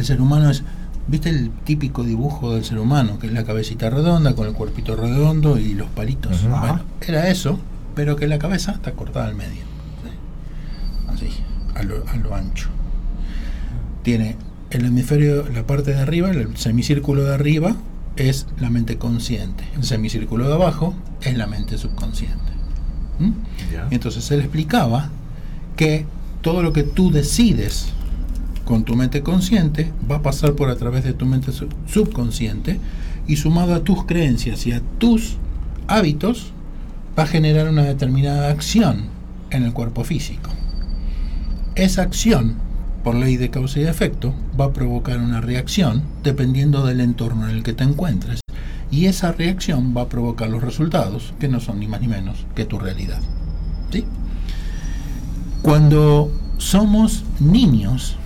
[0.00, 0.62] el ser humano es,
[1.06, 3.18] ¿viste el típico dibujo del ser humano?
[3.18, 6.42] Que es la cabecita redonda con el cuerpito redondo y los palitos.
[6.48, 7.58] Bueno, era eso,
[7.94, 9.62] pero que la cabeza está cortada al medio.
[11.08, 11.28] Así,
[11.74, 12.68] a lo, a lo ancho.
[14.02, 14.36] Tiene
[14.70, 17.76] el hemisferio, la parte de arriba, el semicírculo de arriba,
[18.16, 19.64] es la mente consciente.
[19.76, 22.36] El semicírculo de abajo es la mente subconsciente.
[23.18, 23.32] ¿Mm?
[23.90, 25.10] Entonces él explicaba
[25.76, 26.06] que
[26.42, 27.92] todo lo que tú decides
[28.66, 31.52] con tu mente consciente va a pasar por a través de tu mente
[31.86, 32.78] subconsciente
[33.26, 35.38] y sumado a tus creencias y a tus
[35.86, 36.52] hábitos
[37.18, 39.06] va a generar una determinada acción
[39.48, 40.50] en el cuerpo físico.
[41.74, 42.56] Esa acción
[43.06, 47.54] por ley de causa y efecto, va a provocar una reacción dependiendo del entorno en
[47.54, 48.40] el que te encuentres.
[48.90, 52.46] Y esa reacción va a provocar los resultados, que no son ni más ni menos
[52.56, 53.20] que tu realidad.
[53.92, 54.04] ¿Sí?
[55.62, 58.16] Cuando somos niños,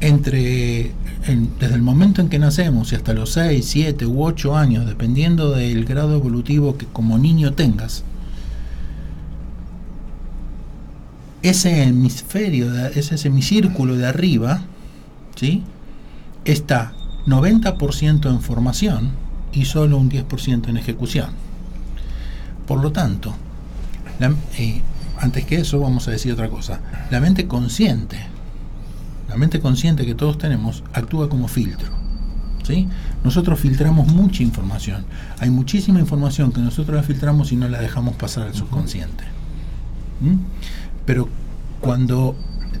[0.00, 0.92] entre
[1.58, 5.50] desde el momento en que nacemos y hasta los 6, 7 u 8 años, dependiendo
[5.50, 8.04] del grado evolutivo que como niño tengas,
[11.42, 14.62] ese hemisferio, ese semicírculo de arriba,
[15.36, 15.62] ¿sí?
[16.44, 16.92] está
[17.26, 19.10] 90% en formación
[19.52, 21.30] y solo un 10% en ejecución.
[22.66, 23.34] Por lo tanto,
[24.58, 24.82] eh,
[25.18, 26.80] antes que eso vamos a decir otra cosa.
[27.10, 28.18] La mente consciente,
[29.28, 31.88] la mente consciente que todos tenemos, actúa como filtro.
[32.62, 32.88] ¿sí?
[33.24, 35.04] Nosotros filtramos mucha información.
[35.38, 39.24] Hay muchísima información que nosotros la filtramos y no la dejamos pasar al subconsciente.
[40.20, 40.36] ¿Mm?
[41.04, 41.28] Pero
[41.80, 42.36] cuando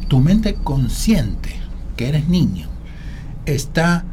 [0.08, 1.54] tu mente consciente,
[1.96, 2.66] que eres niño,
[3.46, 4.04] está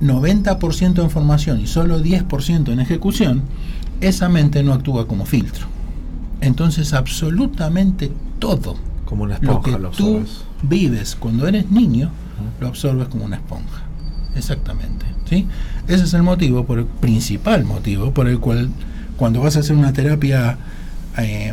[0.00, 3.42] 90% en formación y solo 10% en ejecución,
[4.00, 5.66] esa mente no actúa como filtro.
[6.40, 10.24] Entonces absolutamente todo como una esponja, lo que tú
[10.62, 12.10] vives cuando eres niño,
[12.60, 13.82] lo absorbes como una esponja.
[14.34, 15.06] Exactamente.
[15.28, 15.46] ¿sí?
[15.88, 18.70] Ese es el motivo, por el principal motivo por el cual
[19.16, 20.58] cuando vas a hacer una terapia
[21.18, 21.52] eh,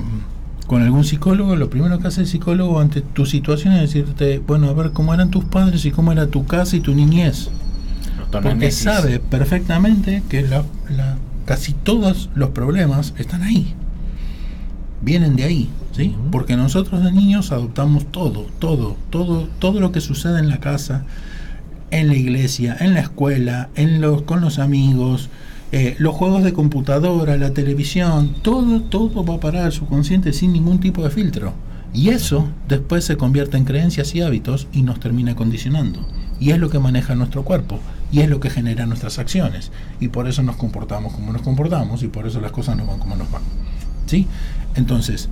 [0.68, 4.70] con algún psicólogo, lo primero que hace el psicólogo ante tu situación es decirte, bueno,
[4.70, 7.50] a ver cómo eran tus padres y cómo era tu casa y tu niñez.
[8.32, 10.64] Porque sabe perfectamente que la,
[11.46, 13.76] casi todos los problemas están ahí.
[15.04, 16.16] Vienen de ahí, ¿sí?
[16.32, 21.04] Porque nosotros de niños adoptamos todo, todo, todo, todo lo que sucede en la casa,
[21.92, 25.30] en la iglesia, en la escuela, en los, con los amigos,
[25.74, 30.54] eh, los juegos de computadora, la televisión, todo, todo va a parar al subconsciente sin
[30.54, 31.54] ningún tipo de filtro.
[31.94, 36.08] Y eso después se convierte en creencias y hábitos y nos termina condicionando.
[36.40, 37.80] Y es lo que maneja nuestro cuerpo.
[38.12, 39.72] Y es lo que genera nuestras acciones.
[40.00, 43.00] Y por eso nos comportamos como nos comportamos y por eso las cosas no van
[43.00, 43.42] como nos van.
[44.06, 44.28] ¿Sí?
[44.76, 45.30] Entonces,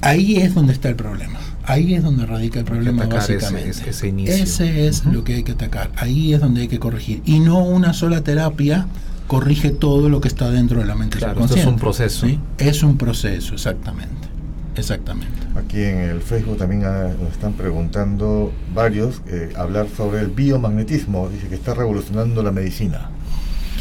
[0.00, 1.38] ahí es donde está el problema.
[1.64, 3.90] Ahí es donde radica el problema básicamente.
[3.90, 5.90] Ese, es lo que hay que atacar.
[5.96, 7.22] Ahí es donde hay que corregir.
[7.24, 8.86] Y no una sola terapia
[9.26, 12.28] corrige todo lo que está dentro de la mente claro, es un proceso.
[12.58, 14.28] Es un proceso, exactamente.
[14.76, 15.32] Exactamente.
[15.56, 21.28] Aquí en el Facebook también ah, nos están preguntando varios eh, hablar sobre el biomagnetismo.
[21.30, 23.10] Dice que está revolucionando la medicina.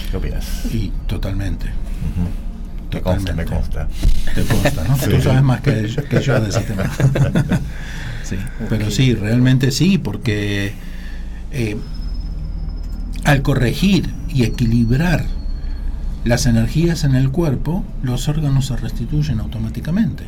[0.10, 0.46] ¿Qué opinas?
[0.70, 1.68] Sí, totalmente.
[2.94, 3.88] Me consta, me consta.
[4.34, 4.96] Te consta, ¿no?
[5.10, 6.90] Tú sabes más que, que yo de ese tema.
[8.24, 8.38] sí,
[8.70, 10.74] pero sí, realmente sí, porque
[11.52, 11.78] eh,
[13.26, 15.26] al corregir y equilibrar
[16.24, 20.26] las energías en el cuerpo, los órganos se restituyen automáticamente.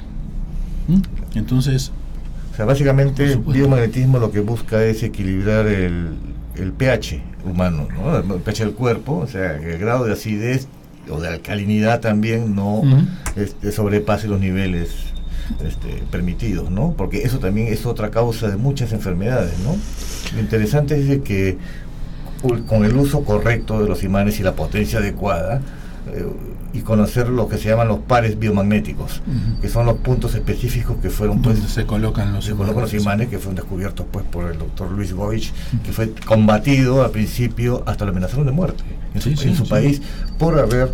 [0.88, 1.38] ¿Mm?
[1.38, 1.92] Entonces...
[2.54, 6.10] O sea, básicamente el biomagnetismo lo que busca es equilibrar el,
[6.56, 8.36] el pH humano, ¿no?
[8.36, 10.68] el pH del cuerpo, o sea, el grado de acidez
[11.10, 12.82] o de alcalinidad también no
[13.36, 14.90] este, sobrepase los niveles
[15.64, 16.94] este, permitidos, ¿no?
[16.98, 19.76] Porque eso también es otra causa de muchas enfermedades, ¿no?
[20.36, 21.58] Lo interesante es que
[22.68, 25.62] con el uso correcto de los imanes y la potencia adecuada,
[26.74, 29.22] y conocer lo que se llaman los pares biomagnéticos,
[29.62, 33.30] que son los puntos específicos que fueron pues, se colocan los, se colocan los imanes
[33.30, 35.52] que fueron descubiertos pues por el doctor Luis Goich,
[35.84, 38.84] que fue combatido al principio hasta la amenazaron de muerte
[39.14, 40.02] en su, país
[40.38, 40.92] por haber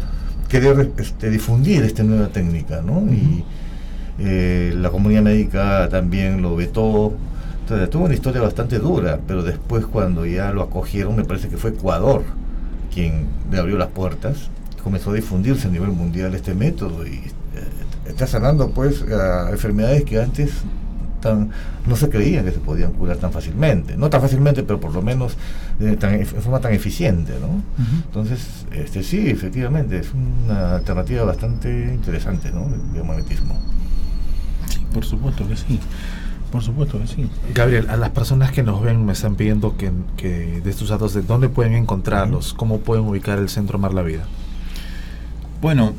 [0.47, 3.01] querer este, difundir esta nueva técnica, ¿no?
[3.11, 3.43] Y
[4.19, 7.13] eh, la comunidad médica también lo vetó.
[7.61, 11.57] Entonces, tuvo una historia bastante dura, pero después cuando ya lo acogieron, me parece que
[11.57, 12.23] fue Ecuador
[12.93, 14.49] quien le abrió las puertas,
[14.83, 17.31] comenzó a difundirse a nivel mundial este método y eh,
[18.07, 20.51] está sanando pues a enfermedades que antes
[21.23, 21.51] tan,
[21.87, 23.95] no se creía que se podían curar tan fácilmente.
[23.95, 25.37] No tan fácilmente, pero por lo menos
[25.79, 27.63] de, tan, en forma tan eficiente, ¿no?
[28.05, 32.65] Entonces, este sí, efectivamente, es una alternativa bastante interesante, ¿no?
[32.65, 33.59] El biomagnetismo.
[34.67, 35.79] Sí, por supuesto que sí.
[36.51, 37.29] Por supuesto que sí.
[37.55, 41.13] Gabriel, a las personas que nos ven me están pidiendo que, que de estos datos,
[41.13, 42.53] ¿de dónde pueden encontrarlos?
[42.53, 44.25] ¿Cómo pueden ubicar el Centro Amar la Vida?
[45.63, 45.93] Bueno,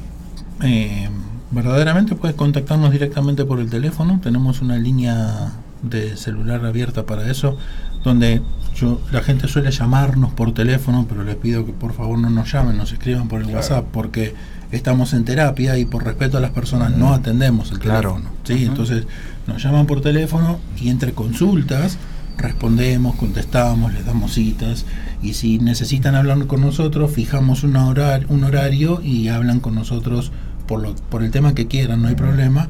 [0.62, 1.08] eh,
[1.50, 4.20] verdaderamente puedes contactarnos directamente por el teléfono.
[4.22, 7.56] Tenemos una línea de celular abierta para eso,
[8.04, 8.42] donde
[8.76, 12.52] yo, la gente suele llamarnos por teléfono, pero les pido que por favor no nos
[12.52, 13.60] llamen, nos escriban por el Claro.
[13.60, 14.34] WhatsApp, porque
[14.70, 18.18] estamos en terapia y por respeto a las personas no atendemos el Claro.
[18.20, 18.34] teléfono.
[18.44, 18.64] ¿sí?
[18.66, 19.06] Entonces
[19.46, 21.96] nos llaman por teléfono y entre consultas
[22.38, 24.84] respondemos, contestamos, les damos citas
[25.22, 30.32] y si necesitan hablar con nosotros, fijamos un horario, un horario y hablan con nosotros
[30.66, 32.68] por, lo, por el tema que quieran, no hay problema.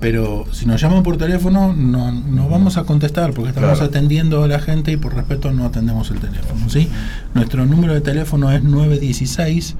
[0.00, 3.84] Pero si nos llaman por teléfono, no, no vamos a contestar porque estamos Claro.
[3.90, 6.70] atendiendo a la gente y por respeto no atendemos el teléfono.
[6.70, 6.88] ¿sí?
[7.34, 9.76] Nuestro número de teléfono es 916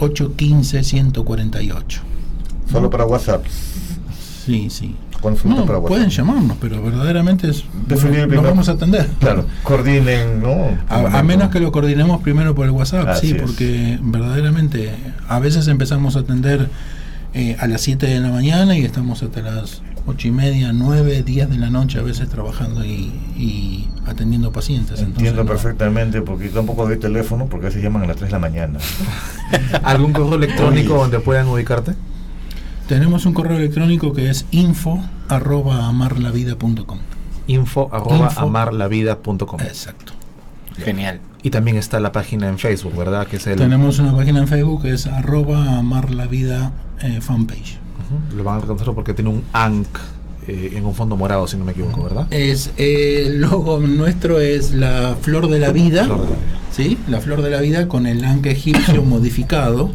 [0.00, 2.00] 815 148.
[2.70, 3.44] Solo para WhatsApp.
[4.44, 4.94] Sí, sí.
[5.24, 5.88] Consulta No, para WhatsApp.
[5.96, 8.42] pueden llamarnos, pero verdaderamente es, nos no.
[8.42, 9.08] vamos a atender.
[9.18, 10.78] Claro, coordinen, ¿no?
[10.88, 13.42] A, a menos que lo coordinemos primero por el WhatsApp, Así sí, es.
[13.42, 14.90] porque verdaderamente
[15.26, 16.68] a veces empezamos a atender
[17.32, 21.22] eh, a las 7 de la mañana y estamos hasta las 8 y media, 9,
[21.22, 25.00] 10 de la noche a veces trabajando y, y atendiendo pacientes.
[25.00, 25.46] Entiendo Entonces, no.
[25.46, 28.78] perfectamente, porque tampoco doy teléfono porque a veces llaman a las 3 de la mañana.
[29.82, 31.02] ¿Algún correo electrónico Oye.
[31.02, 31.94] donde puedan ubicarte?
[32.88, 36.98] Tenemos un correo electrónico que es info arroba amarlavida.com.
[37.46, 38.40] Info arroba Info.
[38.40, 39.60] amarlavida.com.
[39.60, 40.12] Exacto.
[40.76, 41.20] Genial.
[41.42, 43.26] Y también está la página en Facebook, ¿verdad?
[43.26, 47.78] Que es el, Tenemos una página en Facebook que es arroba amarlavida eh, fanpage.
[48.36, 49.98] Lo van a reconocer porque tiene un ANC
[50.46, 52.26] eh, en un fondo morado, si no me equivoco, ¿verdad?
[52.30, 56.46] Es, eh, el logo nuestro es la flor de la vida, Flor de la vida.
[56.70, 56.98] ¿sí?
[57.08, 59.90] La flor de la vida con el ancla egipcio modificado.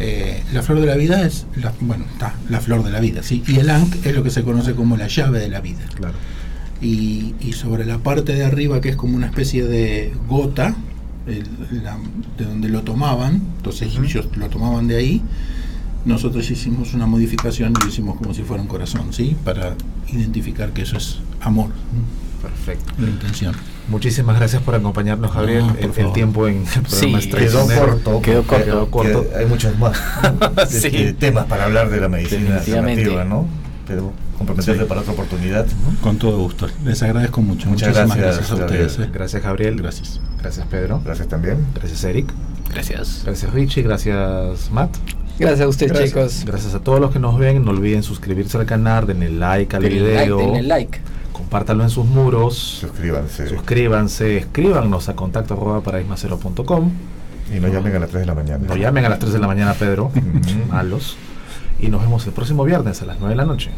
[0.00, 3.22] Eh, la flor de la vida es, la, bueno, está, la flor de la vida,
[3.22, 3.42] ¿sí?
[3.48, 5.80] Y el ankh es lo que se conoce como la llave de la vida.
[5.96, 6.14] Claro.
[6.80, 10.76] Y, y sobre la parte de arriba, que es como una especie de gota,
[11.26, 11.98] el- la-
[12.38, 15.22] de donde lo tomaban, los egipcios lo tomaban de ahí,
[16.04, 19.36] nosotros hicimos una modificación y lo hicimos como si fuera un corazón, ¿sí?
[19.44, 19.74] Para
[20.12, 21.70] identificar que eso es amor,
[22.40, 22.92] Perfecto.
[22.98, 23.54] la intención.
[23.88, 25.66] Muchísimas gracias por acompañarnos, Gabriel.
[25.66, 28.20] No, por el, tiempo en el programa Sí, Quedó corto.
[28.22, 28.64] Quedó corto.
[28.64, 29.26] Quedó corto.
[29.36, 29.96] Hay muchos más
[30.68, 30.88] Sí.
[30.88, 33.46] este, temas para hablar de la medicina alternativa, ¿no?
[33.86, 34.86] Pero comprometerse Sí.
[34.86, 35.66] para otra oportunidad.
[36.02, 36.68] Con todo gusto.
[36.84, 37.68] Les agradezco mucho.
[37.68, 38.92] Muchas Muchísimas gracias, gracias, a ustedes.
[38.92, 39.08] Gabriel.
[39.08, 39.12] ¿eh?
[39.14, 39.76] Gracias, Gabriel.
[39.76, 40.20] Gracias.
[40.42, 41.00] Gracias, Pedro.
[41.04, 41.66] Gracias también.
[41.74, 42.30] Gracias, Eric.
[42.72, 43.22] Gracias.
[43.24, 43.82] Gracias, Richie.
[43.82, 44.94] Gracias, Matt.
[45.38, 46.42] Gracias a ustedes, chicos.
[46.44, 47.64] Gracias a todos los que nos ven.
[47.64, 50.98] No olviden suscribirse al canal, denle like al Denle like, video, denle like.
[51.38, 53.48] Compártanlo en sus muros, Suscríbanse.
[53.48, 56.90] suscríbanse, escríbanos a contacto arroba paraísma0.com.
[57.54, 58.64] Y no llamen a las 3 de la mañana.
[58.68, 60.10] No llamen a las 3 de la mañana, Pedro.
[60.70, 61.16] Malos.
[61.80, 63.70] Y nos vemos el próximo viernes a las 9 de la noche.